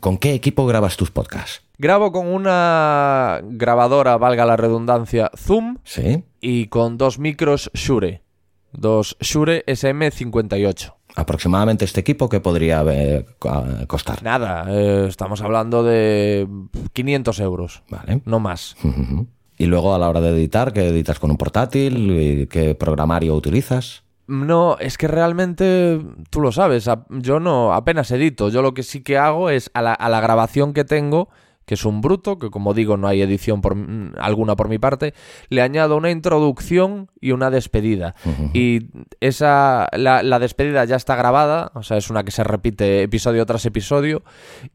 ¿Con 0.00 0.18
qué 0.18 0.34
equipo 0.34 0.66
grabas 0.66 0.96
tus 0.96 1.10
podcasts? 1.10 1.62
Grabo 1.78 2.10
con 2.12 2.26
una 2.26 3.40
grabadora, 3.44 4.16
valga 4.16 4.46
la 4.46 4.56
redundancia, 4.56 5.30
Zoom 5.36 5.78
Sí. 5.84 6.24
y 6.40 6.66
con 6.68 6.96
dos 6.96 7.18
micros 7.18 7.70
Shure. 7.74 8.22
Dos 8.72 9.16
Shure 9.20 9.64
SM58. 9.66 10.94
Aproximadamente 11.14 11.84
este 11.84 12.00
equipo 12.00 12.28
que 12.28 12.40
podría 12.40 12.84
eh, 12.90 13.24
co- 13.38 13.64
costar. 13.86 14.22
Nada, 14.22 14.66
eh, 14.68 15.06
estamos 15.08 15.40
hablando 15.40 15.82
de 15.82 16.46
500 16.92 17.40
euros, 17.40 17.82
Vale. 17.88 18.20
no 18.26 18.38
más. 18.38 18.76
Y 19.58 19.64
luego 19.66 19.94
a 19.94 19.98
la 19.98 20.08
hora 20.10 20.20
de 20.20 20.30
editar, 20.30 20.72
¿qué 20.74 20.88
editas 20.88 21.18
con 21.18 21.30
un 21.30 21.38
portátil? 21.38 22.10
¿Y 22.10 22.46
¿Qué 22.48 22.74
programario 22.74 23.34
utilizas? 23.34 24.02
No, 24.28 24.76
es 24.78 24.98
que 24.98 25.06
realmente 25.06 26.00
tú 26.30 26.40
lo 26.40 26.50
sabes, 26.50 26.90
yo 27.10 27.38
no 27.38 27.72
apenas 27.72 28.10
edito, 28.10 28.48
yo 28.48 28.60
lo 28.60 28.74
que 28.74 28.82
sí 28.82 29.02
que 29.02 29.18
hago 29.18 29.50
es 29.50 29.70
a 29.72 29.82
la, 29.82 29.92
a 29.92 30.08
la 30.08 30.20
grabación 30.20 30.72
que 30.72 30.84
tengo, 30.84 31.28
que 31.64 31.74
es 31.74 31.84
un 31.84 32.00
bruto, 32.00 32.38
que 32.38 32.50
como 32.50 32.74
digo 32.74 32.96
no 32.96 33.06
hay 33.06 33.22
edición 33.22 33.60
por, 33.60 33.76
alguna 34.18 34.56
por 34.56 34.68
mi 34.68 34.78
parte, 34.78 35.14
le 35.48 35.62
añado 35.62 35.96
una 35.96 36.10
introducción 36.10 37.10
y 37.20 37.32
una 37.32 37.50
despedida. 37.50 38.14
Y 38.52 38.88
esa, 39.20 39.88
la, 39.92 40.22
la 40.22 40.38
despedida 40.38 40.84
ya 40.84 40.96
está 40.96 41.14
grabada, 41.16 41.70
o 41.74 41.82
sea, 41.82 41.96
es 41.96 42.10
una 42.10 42.24
que 42.24 42.30
se 42.30 42.44
repite 42.44 43.02
episodio 43.02 43.46
tras 43.46 43.64
episodio, 43.66 44.22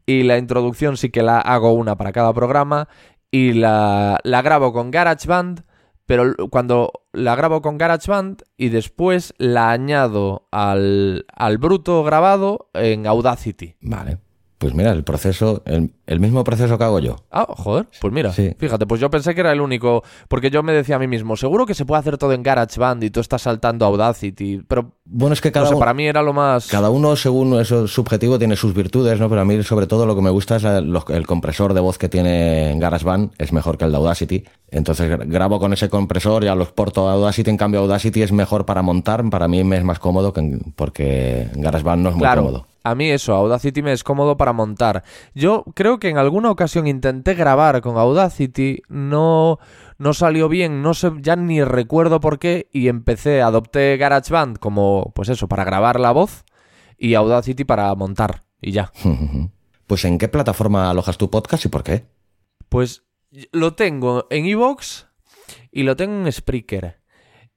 y 0.06 0.22
la 0.22 0.38
introducción 0.38 0.96
sí 0.96 1.10
que 1.10 1.22
la 1.22 1.40
hago 1.40 1.72
una 1.72 1.96
para 1.96 2.12
cada 2.12 2.32
programa, 2.32 2.88
y 3.30 3.54
la, 3.54 4.18
la 4.22 4.42
grabo 4.42 4.72
con 4.72 4.90
GarageBand, 4.90 5.64
pero 6.12 6.34
cuando 6.50 6.92
la 7.14 7.34
grabo 7.36 7.62
con 7.62 7.78
GarageBand 7.78 8.42
y 8.58 8.68
después 8.68 9.32
la 9.38 9.70
añado 9.70 10.46
al, 10.50 11.24
al 11.34 11.56
bruto 11.56 12.04
grabado 12.04 12.68
en 12.74 13.06
Audacity. 13.06 13.76
Vale. 13.80 14.18
Pues 14.58 14.74
mira, 14.74 14.92
el 14.92 15.04
proceso, 15.04 15.62
el 16.06 16.20
mismo 16.20 16.42
proceso 16.44 16.76
que 16.78 16.84
hago 16.84 16.98
yo. 16.98 17.16
Ah, 17.30 17.46
joder, 17.48 17.86
pues 18.00 18.12
mira, 18.12 18.32
Sí. 18.32 18.52
fíjate, 18.58 18.86
pues 18.86 19.00
yo 19.00 19.10
pensé 19.10 19.34
que 19.34 19.40
era 19.40 19.52
el 19.52 19.60
único, 19.60 20.02
porque 20.28 20.50
yo 20.50 20.62
me 20.62 20.72
decía 20.72 20.96
a 20.96 20.98
mí 20.98 21.06
mismo, 21.06 21.36
seguro 21.36 21.64
que 21.66 21.74
se 21.74 21.84
puede 21.84 22.00
hacer 22.00 22.18
todo 22.18 22.32
en 22.32 22.42
GarageBand 22.42 23.04
y 23.04 23.10
tú 23.10 23.20
estás 23.20 23.42
saltando 23.42 23.84
a 23.84 23.88
Audacity, 23.88 24.62
pero 24.66 24.92
Bueno, 25.04 25.32
es 25.34 25.40
que 25.40 25.52
cada 25.52 25.64
no 25.64 25.68
sé, 25.70 25.74
uno, 25.74 25.80
para 25.80 25.94
mí 25.94 26.06
era 26.06 26.22
lo 26.22 26.32
más... 26.32 26.66
cada 26.68 26.90
uno 26.90 27.14
según 27.16 27.60
eso 27.60 27.86
subjetivo 27.86 28.38
tiene 28.38 28.56
sus 28.56 28.74
virtudes, 28.74 29.20
¿no? 29.20 29.28
Pero 29.28 29.40
a 29.42 29.44
mí 29.44 29.62
sobre 29.62 29.86
todo 29.86 30.06
lo 30.06 30.14
que 30.16 30.22
me 30.22 30.30
gusta 30.30 30.56
es 30.56 30.64
el, 30.64 30.90
los- 30.90 31.08
el 31.10 31.26
compresor 31.26 31.74
de 31.74 31.80
voz 31.80 31.98
que 31.98 32.08
tiene 32.08 32.74
GarageBand, 32.78 33.32
es 33.38 33.52
mejor 33.52 33.78
que 33.78 33.84
el 33.84 33.92
de 33.92 33.96
Audacity. 33.98 34.44
Entonces 34.70 35.10
gra- 35.10 35.24
grabo 35.28 35.58
con 35.60 35.72
ese 35.72 35.88
compresor, 35.88 36.44
ya 36.44 36.54
lo 36.54 36.62
exporto 36.64 37.08
a 37.08 37.12
Audacity, 37.12 37.50
en 37.50 37.56
cambio 37.56 37.80
Audacity 37.80 38.22
es 38.22 38.32
mejor 38.32 38.64
para 38.66 38.82
montar, 38.82 39.22
para 39.30 39.46
mí 39.48 39.62
me 39.64 39.76
es 39.76 39.84
más 39.84 39.98
cómodo 39.98 40.32
que 40.32 40.40
en- 40.40 40.72
porque 40.76 41.48
GarageBand 41.54 42.02
no 42.02 42.08
es 42.08 42.14
muy 42.16 42.22
Claro, 42.22 42.42
cómodo. 42.42 42.66
a 42.84 42.94
mí 42.94 43.10
eso, 43.10 43.34
Audacity 43.34 43.82
me 43.82 43.92
es 43.92 44.02
cómodo 44.02 44.36
para 44.36 44.52
montar. 44.52 45.02
Yo 45.34 45.64
creo 45.74 45.98
que 46.02 46.08
en 46.08 46.18
alguna 46.18 46.50
ocasión 46.50 46.88
intenté 46.88 47.34
grabar 47.34 47.80
con 47.80 47.96
Audacity, 47.96 48.82
no, 48.88 49.60
no 49.98 50.14
salió 50.14 50.48
bien, 50.48 50.82
no 50.82 50.94
sé, 50.94 51.12
ya 51.20 51.36
ni 51.36 51.62
recuerdo 51.62 52.18
por 52.18 52.40
qué, 52.40 52.68
y 52.72 52.88
empecé, 52.88 53.40
adopté 53.40 53.96
GarageBand 53.96 54.58
como, 54.58 55.12
pues 55.14 55.28
eso, 55.28 55.46
para 55.46 55.62
grabar 55.62 56.00
la 56.00 56.10
voz 56.10 56.44
y 56.98 57.14
Audacity 57.14 57.62
para 57.62 57.94
montar, 57.94 58.42
y 58.60 58.72
ya. 58.72 58.90
Pues 59.86 60.06
¿en 60.06 60.16
qué 60.16 60.26
plataforma 60.26 60.88
alojas 60.90 61.18
tu 61.18 61.28
podcast 61.28 61.66
y 61.66 61.68
por 61.68 61.82
qué? 61.82 62.06
Pues 62.70 63.04
lo 63.52 63.74
tengo 63.74 64.26
en 64.30 64.46
Evox 64.46 65.08
y 65.70 65.82
lo 65.82 65.96
tengo 65.96 66.14
en 66.14 66.32
Spreaker. 66.32 67.02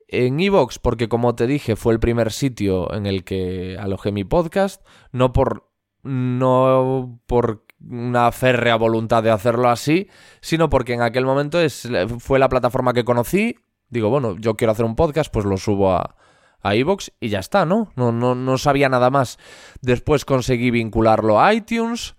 En 0.07 0.39
Evox, 0.41 0.77
porque 0.79 1.07
como 1.07 1.33
te 1.35 1.47
dije, 1.47 1.77
fue 1.77 1.93
el 1.93 1.99
primer 1.99 2.33
sitio 2.33 2.93
en 2.93 3.05
el 3.05 3.23
que 3.23 3.77
alojé 3.79 4.11
mi 4.11 4.25
podcast, 4.25 4.85
no 5.13 5.31
por 5.31 5.71
no 6.05 7.21
por 7.25 7.64
una 7.79 8.31
férrea 8.31 8.75
voluntad 8.75 9.21
de 9.23 9.31
hacerlo 9.31 9.69
así, 9.69 10.07
sino 10.41 10.69
porque 10.69 10.93
en 10.93 11.01
aquel 11.01 11.25
momento 11.25 11.59
es, 11.59 11.87
fue 12.19 12.39
la 12.39 12.49
plataforma 12.49 12.93
que 12.93 13.03
conocí. 13.05 13.55
Digo, 13.89 14.09
bueno, 14.09 14.35
yo 14.37 14.55
quiero 14.55 14.71
hacer 14.71 14.85
un 14.85 14.95
podcast, 14.95 15.31
pues 15.31 15.45
lo 15.45 15.57
subo 15.57 15.91
a, 15.93 16.15
a 16.61 16.75
iVoox 16.75 17.09
y 17.19 17.29
ya 17.29 17.39
está, 17.39 17.65
¿no? 17.65 17.91
No, 17.95 18.11
no, 18.11 18.33
no 18.33 18.57
sabía 18.57 18.89
nada 18.89 19.09
más. 19.11 19.37
Después 19.81 20.25
conseguí 20.25 20.71
vincularlo 20.71 21.39
a 21.39 21.53
iTunes 21.53 22.15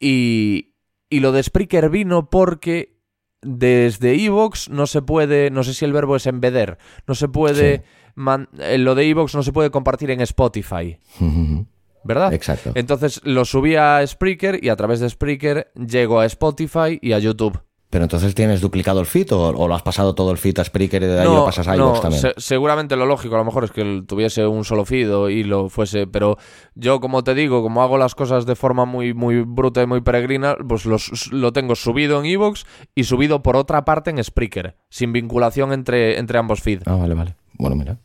y, 0.00 0.74
y 1.10 1.20
lo 1.20 1.32
de 1.32 1.42
Spreaker 1.42 1.90
vino 1.90 2.30
porque 2.30 2.98
desde 3.42 4.14
iVoox 4.14 4.68
no 4.70 4.86
se 4.86 5.02
puede, 5.02 5.50
no 5.50 5.64
sé 5.64 5.74
si 5.74 5.84
el 5.84 5.92
verbo 5.92 6.16
es 6.16 6.26
embeder, 6.26 6.78
no 7.06 7.14
se 7.14 7.28
puede, 7.28 7.78
Sí. 7.78 7.82
man- 8.14 8.48
eh, 8.58 8.78
lo 8.78 8.94
de 8.94 9.04
iVoox 9.06 9.34
no 9.34 9.42
se 9.42 9.52
puede 9.52 9.70
compartir 9.70 10.10
en 10.12 10.20
Spotify, 10.20 10.98
¿verdad? 12.04 12.32
Exacto. 12.32 12.72
Entonces 12.74 13.20
lo 13.24 13.44
subí 13.44 13.76
a 13.76 14.06
Spreaker 14.06 14.62
y 14.64 14.68
a 14.68 14.76
través 14.76 15.00
de 15.00 15.08
Spreaker 15.10 15.72
llego 15.74 16.20
a 16.20 16.26
Spotify 16.26 16.98
y 17.00 17.12
a 17.12 17.18
YouTube. 17.18 17.60
Pero 17.90 18.04
entonces 18.04 18.34
tienes 18.34 18.62
duplicado 18.62 19.00
el 19.00 19.06
feed 19.06 19.30
o, 19.34 19.48
o 19.50 19.68
lo 19.68 19.74
has 19.74 19.82
pasado 19.82 20.14
todo 20.14 20.30
el 20.30 20.38
feed 20.38 20.58
a 20.60 20.64
Spreaker 20.64 21.02
y 21.02 21.06
de 21.06 21.20
ahí 21.20 21.26
lo 21.26 21.44
pasas 21.44 21.68
a 21.68 21.76
no, 21.76 21.88
iVoox 21.88 22.00
también. 22.00 22.22
se- 22.22 22.32
seguramente 22.38 22.96
lo 22.96 23.04
lógico 23.04 23.34
a 23.34 23.38
lo 23.38 23.44
mejor 23.44 23.64
es 23.64 23.70
que 23.70 24.02
tuviese 24.06 24.46
un 24.46 24.64
solo 24.64 24.86
feed 24.86 25.10
y 25.28 25.44
lo 25.44 25.68
fuese, 25.68 26.06
pero 26.06 26.38
yo 26.74 27.00
como 27.00 27.22
te 27.22 27.34
digo, 27.34 27.62
como 27.62 27.82
hago 27.82 27.98
las 27.98 28.14
cosas 28.14 28.46
de 28.46 28.56
forma 28.56 28.86
muy, 28.86 29.12
muy 29.12 29.42
bruta 29.42 29.82
y 29.82 29.86
muy 29.86 30.00
peregrina, 30.00 30.56
pues 30.66 30.86
los- 30.86 31.30
lo 31.32 31.52
tengo 31.52 31.74
subido 31.74 32.18
en 32.20 32.24
Evox 32.24 32.64
y 32.94 33.04
subido 33.04 33.42
por 33.42 33.56
otra 33.56 33.84
parte 33.84 34.08
en 34.08 34.24
Spreaker, 34.24 34.74
sin 34.88 35.12
vinculación 35.12 35.74
entre, 35.74 36.18
entre 36.18 36.38
ambos 36.38 36.62
feeds. 36.62 36.84
Ah, 36.86 36.96
vale, 36.96 37.12
vale. 37.12 37.34
Bueno, 37.58 37.76
mira. 37.76 37.98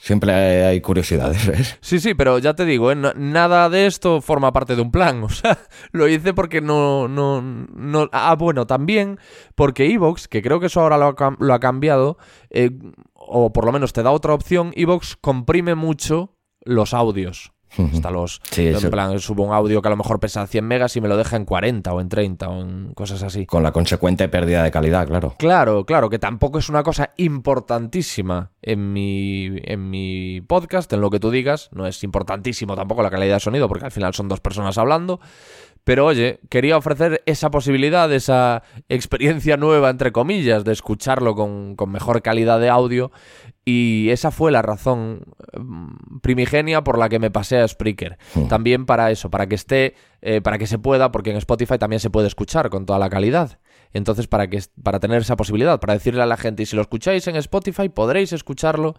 Siempre 0.00 0.32
hay, 0.32 0.80
curiosidades. 0.80 1.76
Sí, 1.80 1.98
sí, 1.98 2.14
pero 2.14 2.38
ya 2.38 2.54
te 2.54 2.64
digo, 2.64 2.92
¿eh? 2.92 2.96
Nada 3.16 3.68
de 3.68 3.86
esto 3.86 4.20
forma 4.20 4.52
parte 4.52 4.76
de 4.76 4.82
un 4.82 4.92
plan. 4.92 5.22
O 5.28 5.28
sea, 5.28 5.58
lo 5.92 6.08
hice 6.08 6.32
porque 6.32 6.60
no, 6.60 7.08
no, 7.08 7.42
no. 7.42 8.08
Ah, 8.12 8.36
bueno, 8.38 8.66
también 8.66 9.18
porque 9.54 9.92
Evox, 9.92 10.28
que 10.28 10.40
creo 10.40 10.60
que 10.60 10.66
eso 10.66 10.80
ahora 10.80 10.96
lo 10.96 11.08
ha, 11.08 11.36
lo 11.38 11.54
ha 11.54 11.60
cambiado, 11.60 12.16
eh, 12.50 12.70
o 13.14 13.52
por 13.52 13.64
lo 13.64 13.72
menos 13.72 13.92
te 13.92 14.02
da 14.02 14.10
otra 14.10 14.34
opción, 14.34 14.72
Evox 14.76 15.16
comprime 15.16 15.74
mucho 15.74 16.36
los 16.64 16.94
audios. 16.94 17.52
Hasta 17.76 18.10
los. 18.10 18.40
Sí, 18.50 18.68
en 18.68 18.76
eso- 18.76 18.90
plan, 18.90 19.18
subo 19.20 19.44
un 19.44 19.52
audio 19.52 19.82
que 19.82 19.88
a 19.88 19.90
lo 19.90 19.96
mejor 19.96 20.20
pesa 20.20 20.46
100 20.46 20.64
megas 20.64 20.96
y 20.96 21.00
me 21.00 21.08
lo 21.08 21.16
deja 21.16 21.36
en 21.36 21.44
40 21.44 21.92
o 21.92 22.00
en 22.00 22.08
30 22.08 22.48
o 22.48 22.62
en 22.62 22.92
cosas 22.94 23.22
así. 23.22 23.46
Con 23.46 23.62
la 23.62 23.72
consecuente 23.72 24.28
pérdida 24.28 24.62
de 24.62 24.70
calidad, 24.70 25.06
claro. 25.06 25.34
Claro, 25.38 25.84
claro, 25.84 26.08
que 26.10 26.18
tampoco 26.18 26.58
es 26.58 26.68
una 26.68 26.82
cosa 26.82 27.10
importantísima 27.16 28.50
en 28.62 28.92
mi, 28.92 29.50
en 29.64 29.90
mi 29.90 30.40
podcast, 30.40 30.92
en 30.92 31.00
lo 31.00 31.10
que 31.10 31.20
tú 31.20 31.30
digas. 31.30 31.68
No 31.72 31.86
es 31.86 32.02
importantísimo 32.04 32.74
tampoco 32.76 33.02
la 33.02 33.10
calidad 33.10 33.34
de 33.36 33.40
sonido, 33.40 33.68
porque 33.68 33.84
al 33.84 33.90
final 33.92 34.14
son 34.14 34.28
dos 34.28 34.40
personas 34.40 34.78
hablando. 34.78 35.20
Pero 35.84 36.06
oye, 36.06 36.40
quería 36.50 36.76
ofrecer 36.76 37.22
esa 37.26 37.50
posibilidad, 37.50 38.12
esa 38.12 38.62
experiencia 38.88 39.56
nueva, 39.56 39.90
entre 39.90 40.12
comillas, 40.12 40.64
de 40.64 40.72
escucharlo 40.72 41.34
con, 41.34 41.76
con 41.76 41.90
mejor 41.90 42.20
calidad 42.22 42.60
de 42.60 42.68
audio. 42.68 43.10
Y 43.64 44.08
esa 44.10 44.30
fue 44.30 44.50
la 44.50 44.62
razón 44.62 45.22
mm, 45.58 46.20
primigenia 46.20 46.82
por 46.82 46.98
la 46.98 47.08
que 47.08 47.18
me 47.18 47.30
pasé 47.30 47.58
a 47.58 47.68
Spreaker. 47.68 48.18
También 48.48 48.86
para 48.86 49.10
eso, 49.10 49.30
para 49.30 49.46
que 49.46 49.54
esté, 49.54 49.94
eh, 50.22 50.40
para 50.40 50.58
que 50.58 50.66
se 50.66 50.78
pueda, 50.78 51.12
porque 51.12 51.30
en 51.30 51.36
Spotify 51.36 51.78
también 51.78 52.00
se 52.00 52.10
puede 52.10 52.28
escuchar 52.28 52.70
con 52.70 52.86
toda 52.86 52.98
la 52.98 53.10
calidad. 53.10 53.58
Entonces, 53.92 54.26
para 54.26 54.48
que 54.48 54.62
para 54.82 55.00
tener 55.00 55.20
esa 55.20 55.36
posibilidad, 55.36 55.80
para 55.80 55.94
decirle 55.94 56.22
a 56.22 56.26
la 56.26 56.36
gente, 56.36 56.62
y 56.62 56.66
si 56.66 56.76
lo 56.76 56.82
escucháis 56.82 57.26
en 57.26 57.36
Spotify, 57.36 57.88
podréis 57.88 58.32
escucharlo 58.32 58.94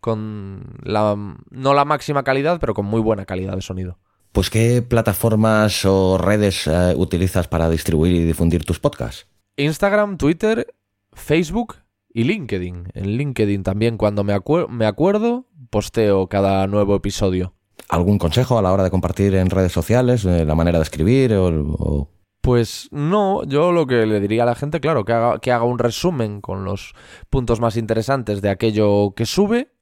con 0.00 0.78
la 0.82 1.16
no 1.50 1.74
la 1.74 1.84
máxima 1.84 2.22
calidad, 2.22 2.58
pero 2.60 2.74
con 2.74 2.86
muy 2.86 3.00
buena 3.00 3.26
calidad 3.26 3.54
de 3.54 3.62
sonido. 3.62 3.98
Pues 4.32 4.48
¿qué 4.50 4.82
plataformas 4.82 5.84
o 5.84 6.16
redes 6.18 6.66
eh, 6.66 6.94
utilizas 6.96 7.48
para 7.48 7.68
distribuir 7.68 8.14
y 8.14 8.24
difundir 8.24 8.64
tus 8.64 8.78
podcasts? 8.78 9.26
Instagram, 9.56 10.16
Twitter, 10.18 10.72
Facebook 11.12 11.76
y 12.12 12.24
LinkedIn. 12.24 12.90
En 12.94 13.06
LinkedIn 13.16 13.62
también, 13.64 13.96
cuando 13.96 14.22
me, 14.24 14.34
acuer- 14.34 14.68
me 14.68 14.86
acuerdo, 14.86 15.46
posteo 15.70 16.28
cada 16.28 16.66
nuevo 16.68 16.94
episodio. 16.94 17.54
¿Algún 17.88 18.18
consejo 18.18 18.56
a 18.58 18.62
la 18.62 18.72
hora 18.72 18.84
de 18.84 18.90
compartir 18.90 19.34
en 19.34 19.50
redes 19.50 19.72
sociales, 19.72 20.24
eh, 20.24 20.44
la 20.44 20.54
manera 20.54 20.78
de 20.78 20.84
escribir 20.84 21.34
o, 21.34 21.46
o- 21.48 22.10
Pues 22.40 22.88
no, 22.92 23.42
yo 23.44 23.72
lo 23.72 23.86
que 23.86 24.06
le 24.06 24.20
diría 24.20 24.44
a 24.44 24.46
la 24.46 24.54
gente, 24.54 24.80
claro, 24.80 25.04
que 25.04 25.12
haga, 25.12 25.40
que 25.40 25.50
haga 25.50 25.64
un 25.64 25.78
resumen 25.80 26.40
con 26.40 26.64
los 26.64 26.94
puntos 27.30 27.58
más 27.60 27.76
interesantes 27.76 28.40
de 28.42 28.48
aquello 28.48 29.12
que 29.16 29.26
sube 29.26 29.72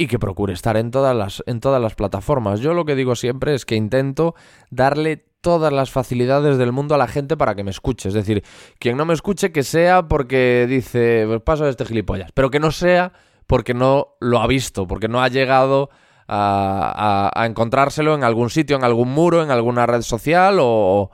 y 0.00 0.06
que 0.06 0.18
procure 0.18 0.54
estar 0.54 0.78
en 0.78 0.90
todas 0.90 1.14
las, 1.14 1.42
en 1.46 1.60
todas 1.60 1.80
las 1.82 1.94
plataformas. 1.94 2.60
Yo 2.60 2.72
lo 2.72 2.86
que 2.86 2.94
digo 2.94 3.14
siempre 3.16 3.54
es 3.54 3.66
que 3.66 3.76
intento 3.76 4.34
darle 4.70 5.26
todas 5.42 5.74
las 5.74 5.90
facilidades 5.90 6.56
del 6.56 6.72
mundo 6.72 6.94
a 6.94 6.98
la 6.98 7.06
gente 7.06 7.36
para 7.36 7.54
que 7.54 7.64
me 7.64 7.70
escuche. 7.70 8.08
Es 8.08 8.14
decir, 8.14 8.42
quien 8.78 8.96
no 8.96 9.04
me 9.04 9.12
escuche 9.12 9.52
que 9.52 9.62
sea 9.62 10.08
porque 10.08 10.66
dice, 10.66 11.24
pues 11.26 11.42
paso 11.42 11.64
de 11.64 11.70
este 11.70 11.84
gilipollas, 11.84 12.32
pero 12.32 12.50
que 12.50 12.60
no 12.60 12.70
sea 12.70 13.12
porque 13.46 13.74
no 13.74 14.16
lo 14.20 14.38
ha 14.40 14.46
visto, 14.46 14.86
porque 14.86 15.08
no 15.08 15.20
ha 15.22 15.28
llegado 15.28 15.90
a, 16.26 17.30
a- 17.34 17.42
a 17.42 17.46
encontrárselo 17.46 18.14
en 18.14 18.24
algún 18.24 18.48
sitio, 18.48 18.76
en 18.76 18.84
algún 18.84 19.10
muro, 19.10 19.42
en 19.42 19.50
alguna 19.50 19.84
red 19.84 20.00
social 20.00 20.56
o... 20.60 21.10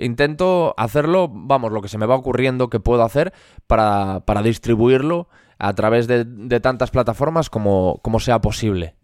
Intento 0.00 0.74
hacerlo, 0.76 1.28
vamos, 1.28 1.72
lo 1.72 1.82
que 1.82 1.88
se 1.88 1.98
me 1.98 2.06
va 2.06 2.14
ocurriendo 2.14 2.70
que 2.70 2.78
puedo 2.78 3.02
hacer 3.02 3.32
para, 3.66 4.20
para 4.26 4.42
distribuirlo 4.42 5.28
a 5.58 5.74
través 5.74 6.06
de, 6.06 6.24
de 6.24 6.60
tantas 6.60 6.90
plataformas 6.90 7.50
como, 7.50 8.00
como 8.02 8.20
sea 8.20 8.40
posible. 8.40 8.94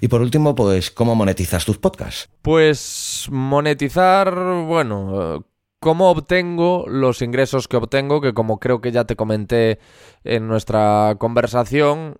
Y 0.00 0.08
por 0.08 0.22
último, 0.22 0.54
pues, 0.54 0.90
¿cómo 0.90 1.14
monetizas 1.14 1.64
tus 1.64 1.78
podcasts? 1.78 2.30
Pues 2.42 3.28
monetizar, 3.30 4.34
bueno, 4.66 5.44
¿cómo 5.80 6.10
obtengo 6.10 6.86
los 6.88 7.20
ingresos 7.20 7.68
que 7.68 7.76
obtengo? 7.76 8.20
Que 8.20 8.32
como 8.32 8.58
creo 8.58 8.80
que 8.80 8.92
ya 8.92 9.04
te 9.04 9.16
comenté 9.16 9.78
en 10.24 10.48
nuestra 10.48 11.16
conversación, 11.18 12.16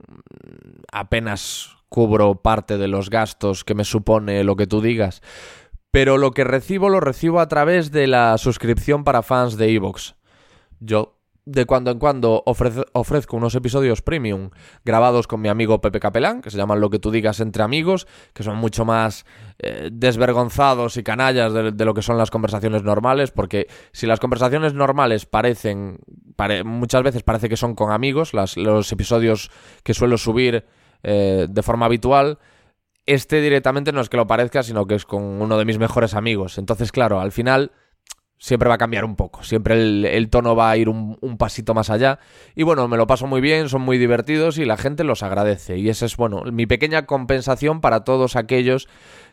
apenas 0.92 1.76
cubro 1.88 2.36
parte 2.36 2.78
de 2.78 2.88
los 2.88 3.10
gastos 3.10 3.64
que 3.64 3.74
me 3.74 3.84
supone 3.84 4.44
lo 4.44 4.56
que 4.56 4.66
tú 4.66 4.80
digas. 4.80 5.22
Pero 5.90 6.18
lo 6.18 6.30
que 6.30 6.44
recibo 6.44 6.88
lo 6.88 7.00
recibo 7.00 7.40
a 7.40 7.48
través 7.48 7.90
de 7.90 8.06
la 8.06 8.38
suscripción 8.38 9.02
para 9.02 9.22
fans 9.22 9.56
de 9.56 9.74
Evox. 9.74 10.14
Yo 10.78 11.19
de 11.50 11.66
cuando 11.66 11.90
en 11.90 11.98
cuando 11.98 12.44
ofrezco 12.44 13.36
unos 13.36 13.56
episodios 13.56 14.02
premium 14.02 14.50
grabados 14.84 15.26
con 15.26 15.40
mi 15.40 15.48
amigo 15.48 15.80
Pepe 15.80 15.98
Capelán, 15.98 16.42
que 16.42 16.50
se 16.50 16.56
llaman 16.56 16.80
Lo 16.80 16.90
que 16.90 17.00
tú 17.00 17.10
digas 17.10 17.40
entre 17.40 17.64
amigos, 17.64 18.06
que 18.32 18.44
son 18.44 18.56
mucho 18.56 18.84
más 18.84 19.26
eh, 19.58 19.88
desvergonzados 19.92 20.96
y 20.96 21.02
canallas 21.02 21.52
de, 21.52 21.84
lo 21.84 21.92
que 21.92 22.02
son 22.02 22.18
las 22.18 22.30
conversaciones 22.30 22.84
normales, 22.84 23.32
porque 23.32 23.66
si 23.90 24.06
las 24.06 24.20
conversaciones 24.20 24.74
normales 24.74 25.26
parecen, 25.26 25.98
muchas 26.64 27.02
veces 27.02 27.24
parece 27.24 27.48
que 27.48 27.56
son 27.56 27.74
con 27.74 27.90
amigos, 27.90 28.32
los 28.32 28.92
episodios 28.92 29.50
que 29.82 29.92
suelo 29.92 30.18
subir 30.18 30.64
eh, 31.02 31.46
de 31.50 31.62
forma 31.64 31.86
habitual, 31.86 32.38
este 33.06 33.40
directamente 33.40 33.90
no 33.90 34.00
es 34.00 34.08
que 34.08 34.16
lo 34.16 34.28
parezca, 34.28 34.62
sino 34.62 34.86
que 34.86 34.94
es 34.94 35.04
con 35.04 35.24
uno 35.42 35.58
de 35.58 35.64
mis 35.64 35.78
mejores 35.78 36.14
amigos. 36.14 36.58
Entonces, 36.58 36.92
claro, 36.92 37.20
al 37.20 37.32
final 37.32 37.72
siempre 38.40 38.70
va 38.70 38.76
a 38.76 38.78
cambiar 38.78 39.04
un 39.04 39.16
poco, 39.16 39.42
siempre 39.42 39.74
el, 39.74 40.30
tono 40.30 40.56
va 40.56 40.70
a 40.70 40.76
ir 40.78 40.88
un, 40.88 41.18
pasito 41.38 41.74
más 41.74 41.90
allá. 41.90 42.18
Y 42.56 42.62
bueno, 42.62 42.88
me 42.88 42.96
lo 42.96 43.06
paso 43.06 43.26
muy 43.26 43.42
bien, 43.42 43.68
son 43.68 43.82
muy 43.82 43.98
divertidos 43.98 44.56
y 44.56 44.64
la 44.64 44.78
gente 44.78 45.04
los 45.04 45.22
agradece. 45.22 45.76
Y 45.76 45.90
esa 45.90 46.06
es, 46.06 46.16
bueno, 46.16 46.42
mi 46.50 46.66
pequeña 46.66 47.04
compensación 47.04 47.82
para 47.82 48.02
todos 48.02 48.36
aquellos 48.36 48.88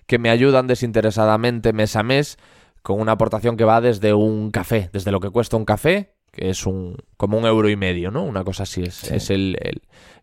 que 0.07 0.19
me 0.19 0.29
ayudan 0.29 0.67
desinteresadamente 0.67 1.71
mes 1.71 1.95
a 1.95 2.03
mes 2.03 2.37
con 2.81 2.99
una 2.99 3.13
aportación 3.13 3.55
que 3.55 3.63
va 3.63 3.79
desde 3.79 4.13
un 4.13 4.51
café, 4.51 4.89
desde 4.91 5.11
lo 5.11 5.21
que 5.21 5.29
cuesta 5.29 5.55
un 5.55 5.65
café, 5.65 6.13
que 6.31 6.49
es 6.49 6.65
un 6.65 6.97
como 7.15 7.37
un 7.37 7.45
euro 7.45 7.69
y 7.69 7.77
medio, 7.77 8.11
¿no? 8.11 8.25
Una 8.25 8.43
cosa 8.43 8.63
así, 8.63 8.83
es, 8.83 9.09
es 9.09 9.29
el, 9.29 9.57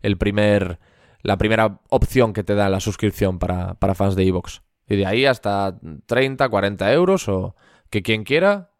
el, 0.03 0.17
primer, 0.17 0.79
la 1.23 1.37
primera 1.37 1.79
opción 1.89 2.33
que 2.33 2.43
te 2.43 2.53
da 2.53 2.69
la 2.69 2.79
suscripción 2.79 3.39
para, 3.39 3.73
para 3.75 3.95
fans 3.95 4.15
de 4.15 4.27
Evox. 4.27 4.61
Y 4.87 4.95
de 4.95 5.07
ahí 5.07 5.25
hasta 5.25 5.79
30, 6.05 6.47
40 6.47 6.93
euros 6.93 7.27
o 7.27 7.55
que 7.89 8.03
quien 8.03 8.23
quiera 8.23 8.74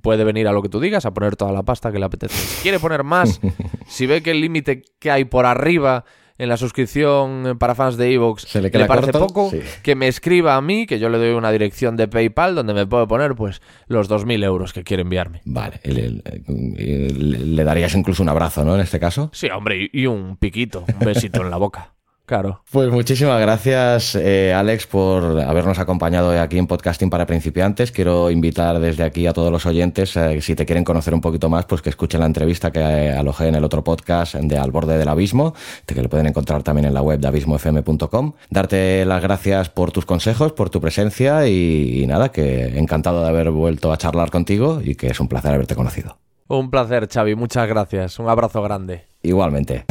puede 0.00 0.24
venir 0.24 0.48
a 0.48 0.52
lo 0.52 0.62
que 0.62 0.68
tú 0.68 0.80
digas 0.80 1.04
a 1.06 1.12
poner 1.12 1.36
toda 1.36 1.52
la 1.52 1.62
pasta 1.62 1.92
que 1.92 1.98
le 1.98 2.04
apetece. 2.04 2.34
Si 2.34 2.62
quiere 2.62 2.78
poner 2.78 3.04
más, 3.04 3.40
si 3.86 4.06
ve 4.06 4.22
que 4.22 4.30
el 4.30 4.40
límite 4.40 4.82
que 4.98 5.10
hay 5.10 5.24
por 5.24 5.46
arriba 5.46 6.04
en 6.38 6.48
la 6.48 6.56
suscripción 6.56 7.56
para 7.58 7.74
fans 7.74 7.96
de 7.96 8.12
Evox 8.12 8.54
le, 8.56 8.70
parece 8.86 9.12
poco, 9.12 9.52
que 9.82 9.94
me 9.94 10.08
escriba 10.08 10.56
a 10.56 10.60
mí, 10.60 10.86
que 10.86 10.98
yo 10.98 11.08
le 11.08 11.18
doy 11.18 11.30
una 11.30 11.52
dirección 11.52 11.96
de 11.96 12.08
PayPal 12.08 12.54
donde 12.54 12.74
me 12.74 12.86
puedo 12.86 13.06
poner 13.06 13.34
pues 13.34 13.60
los 13.86 14.10
2.000 14.10 14.42
euros 14.44 14.72
que 14.72 14.82
quiere 14.82 15.02
enviarme. 15.02 15.42
Vale, 15.44 15.80
le, 15.84 17.64
darías 17.64 17.94
incluso 17.94 18.22
un 18.22 18.28
abrazo, 18.28 18.64
¿no? 18.64 18.74
En 18.74 18.80
este 18.80 18.98
caso. 18.98 19.30
Sí, 19.32 19.48
hombre, 19.48 19.88
y 19.92 20.06
un 20.06 20.36
piquito, 20.36 20.84
un 20.98 21.06
besito 21.06 21.42
en 21.42 21.50
la 21.50 21.58
boca. 21.58 21.94
Claro. 22.32 22.62
Pues 22.70 22.90
muchísimas 22.90 23.38
gracias, 23.42 24.14
eh, 24.14 24.54
Alex, 24.54 24.86
por 24.86 25.38
habernos 25.38 25.78
acompañado 25.78 26.30
aquí 26.40 26.56
en 26.56 26.66
Podcasting 26.66 27.10
para 27.10 27.26
Principiantes. 27.26 27.92
Quiero 27.92 28.30
invitar 28.30 28.80
desde 28.80 29.04
aquí 29.04 29.26
a 29.26 29.34
todos 29.34 29.52
los 29.52 29.66
oyentes, 29.66 30.16
eh, 30.16 30.40
si 30.40 30.54
te 30.54 30.64
quieren 30.64 30.82
conocer 30.82 31.12
un 31.12 31.20
poquito 31.20 31.50
más, 31.50 31.66
pues 31.66 31.82
que 31.82 31.90
escuchen 31.90 32.20
la 32.20 32.26
entrevista 32.26 32.70
que 32.70 32.80
eh, 32.80 33.12
alojé 33.12 33.48
en 33.48 33.56
el 33.56 33.64
otro 33.64 33.84
podcast 33.84 34.36
de 34.36 34.56
Al 34.56 34.70
Borde 34.70 34.96
del 34.96 35.08
Abismo, 35.08 35.52
que 35.84 36.02
lo 36.02 36.08
pueden 36.08 36.26
encontrar 36.26 36.62
también 36.62 36.86
en 36.86 36.94
la 36.94 37.02
web 37.02 37.20
de 37.20 37.28
abismofm.com. 37.28 38.32
Darte 38.48 39.04
las 39.04 39.20
gracias 39.20 39.68
por 39.68 39.92
tus 39.92 40.06
consejos, 40.06 40.52
por 40.52 40.70
tu 40.70 40.80
presencia 40.80 41.46
y 41.46 42.06
nada, 42.06 42.30
que 42.30 42.78
encantado 42.78 43.22
de 43.22 43.28
haber 43.28 43.50
vuelto 43.50 43.92
a 43.92 43.98
charlar 43.98 44.30
contigo 44.30 44.80
y 44.82 44.94
que 44.94 45.08
es 45.08 45.20
un 45.20 45.28
placer 45.28 45.52
haberte 45.52 45.74
conocido. 45.74 46.16
Un 46.48 46.70
placer, 46.70 47.10
Xavi. 47.12 47.34
Muchas 47.34 47.68
gracias. 47.68 48.18
Un 48.18 48.30
abrazo 48.30 48.62
grande. 48.62 49.04
Igualmente. 49.22 49.84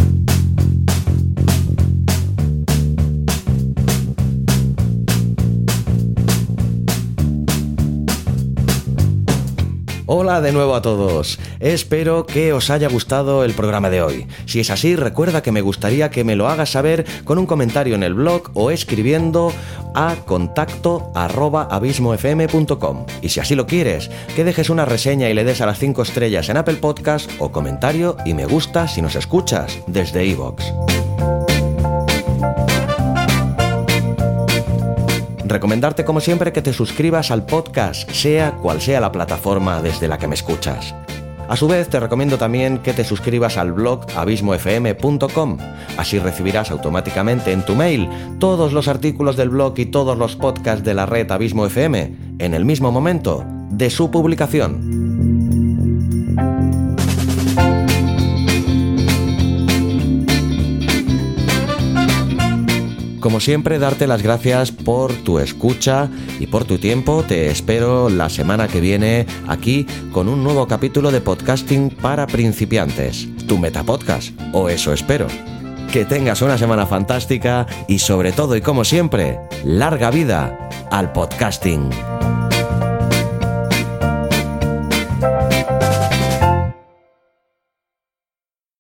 Hola 10.08 10.42
de 10.42 10.52
nuevo 10.52 10.76
a 10.76 10.82
todos. 10.82 11.40
Espero 11.60 12.26
que 12.26 12.54
os 12.54 12.70
haya 12.70 12.90
gustado 12.90 13.44
el 13.44 13.54
programa 13.54 13.90
de 13.90 14.02
hoy. 14.02 14.28
Si 14.46 14.60
es 14.60 14.70
así, 14.70 14.96
recuerda 14.96 15.44
que 15.44 15.52
me 15.52 15.62
gustaría 15.62 16.10
que 16.10 16.24
me 16.24 16.36
lo 16.36 16.50
hagas 16.50 16.72
saber 16.72 17.06
con 17.24 17.38
un 17.38 17.46
comentario 17.46 17.96
en 17.96 18.04
el 18.04 18.16
blog 18.16 18.50
o 18.56 18.72
escribiendo 18.72 19.54
a 19.94 20.16
contacto 20.26 21.12
abismofm.com. 21.14 23.06
Y 23.22 23.30
si 23.30 23.40
así 23.40 23.56
lo 23.56 23.68
quieres, 23.68 24.10
que 24.36 24.44
dejes 24.44 24.70
una 24.70 24.86
reseña 24.86 25.30
y 25.30 25.34
le 25.34 25.44
des 25.44 25.62
a 25.62 25.66
las 25.66 25.80
5 25.80 26.02
estrellas 26.02 26.50
en 26.50 26.58
Apple 26.58 26.76
Podcast 26.76 27.30
o 27.40 27.52
comentario 27.52 28.18
y 28.26 28.34
me 28.34 28.46
gusta 28.46 28.88
si 28.88 29.02
nos 29.02 29.16
escuchas 29.16 29.80
desde 29.88 30.26
iVoox. 30.26 30.64
Recomendarte 35.52 36.06
como 36.06 36.22
siempre 36.22 36.54
que 36.54 36.62
te 36.62 36.72
suscribas 36.72 37.30
al 37.30 37.46
podcast, 37.46 38.10
sea 38.12 38.54
cual 38.54 38.80
sea 38.80 39.02
la 39.02 39.12
plataforma 39.12 39.82
desde 39.82 40.08
la 40.08 40.18
que 40.18 40.26
me 40.26 40.36
escuchas. 40.36 40.96
A 41.50 41.58
su 41.58 41.68
vez, 41.68 41.90
te 41.90 42.00
recomiendo 42.00 42.38
también 42.38 42.78
que 42.78 42.94
te 42.94 43.04
suscribas 43.04 43.58
al 43.58 43.74
blog 43.74 44.06
abismofm.com. 44.16 45.58
Así 45.98 46.20
recibirás 46.20 46.72
automáticamente 46.72 47.52
en 47.52 47.66
tu 47.66 47.76
mail 47.76 48.08
todos 48.40 48.72
los 48.72 48.88
artículos 48.88 49.36
del 49.36 49.50
blog 49.50 49.78
y 49.78 49.88
todos 49.88 50.18
los 50.18 50.38
podcasts 50.38 50.86
de 50.86 50.94
la 50.94 51.06
red 51.06 51.30
Abismo 51.30 51.66
FM 51.66 52.16
en 52.40 52.54
el 52.54 52.64
mismo 52.64 52.94
momento 52.94 53.44
de 53.72 53.90
su 53.90 54.10
publicación. 54.10 55.11
Como 63.22 63.40
siempre, 63.40 63.78
darte 63.78 64.08
las 64.08 64.24
gracias 64.24 64.72
por 64.72 65.14
tu 65.14 65.38
escucha 65.38 66.10
y 66.40 66.48
por 66.48 66.66
tu 66.66 66.80
tiempo. 66.80 67.24
Te 67.24 67.52
espero 67.52 68.10
la 68.10 68.30
semana 68.30 68.68
que 68.68 68.82
viene 68.82 69.28
aquí 69.48 69.86
con 70.12 70.28
un 70.28 70.44
nuevo 70.44 70.68
capítulo 70.68 71.12
de 71.12 71.22
podcasting 71.22 71.92
para 71.92 72.26
principiantes. 72.26 73.28
Tu 73.48 73.60
metapodcast, 73.60 74.34
o 74.54 74.70
eso 74.70 74.92
espero. 74.92 75.28
Que 75.94 76.04
tengas 76.04 76.42
una 76.42 76.58
semana 76.58 76.88
fantástica 76.88 77.68
y 77.88 78.00
sobre 78.00 78.32
todo 78.32 78.56
y 78.56 78.62
como 78.62 78.84
siempre, 78.84 79.40
larga 79.64 80.10
vida 80.10 80.70
al 80.90 81.12
podcasting. 81.14 81.90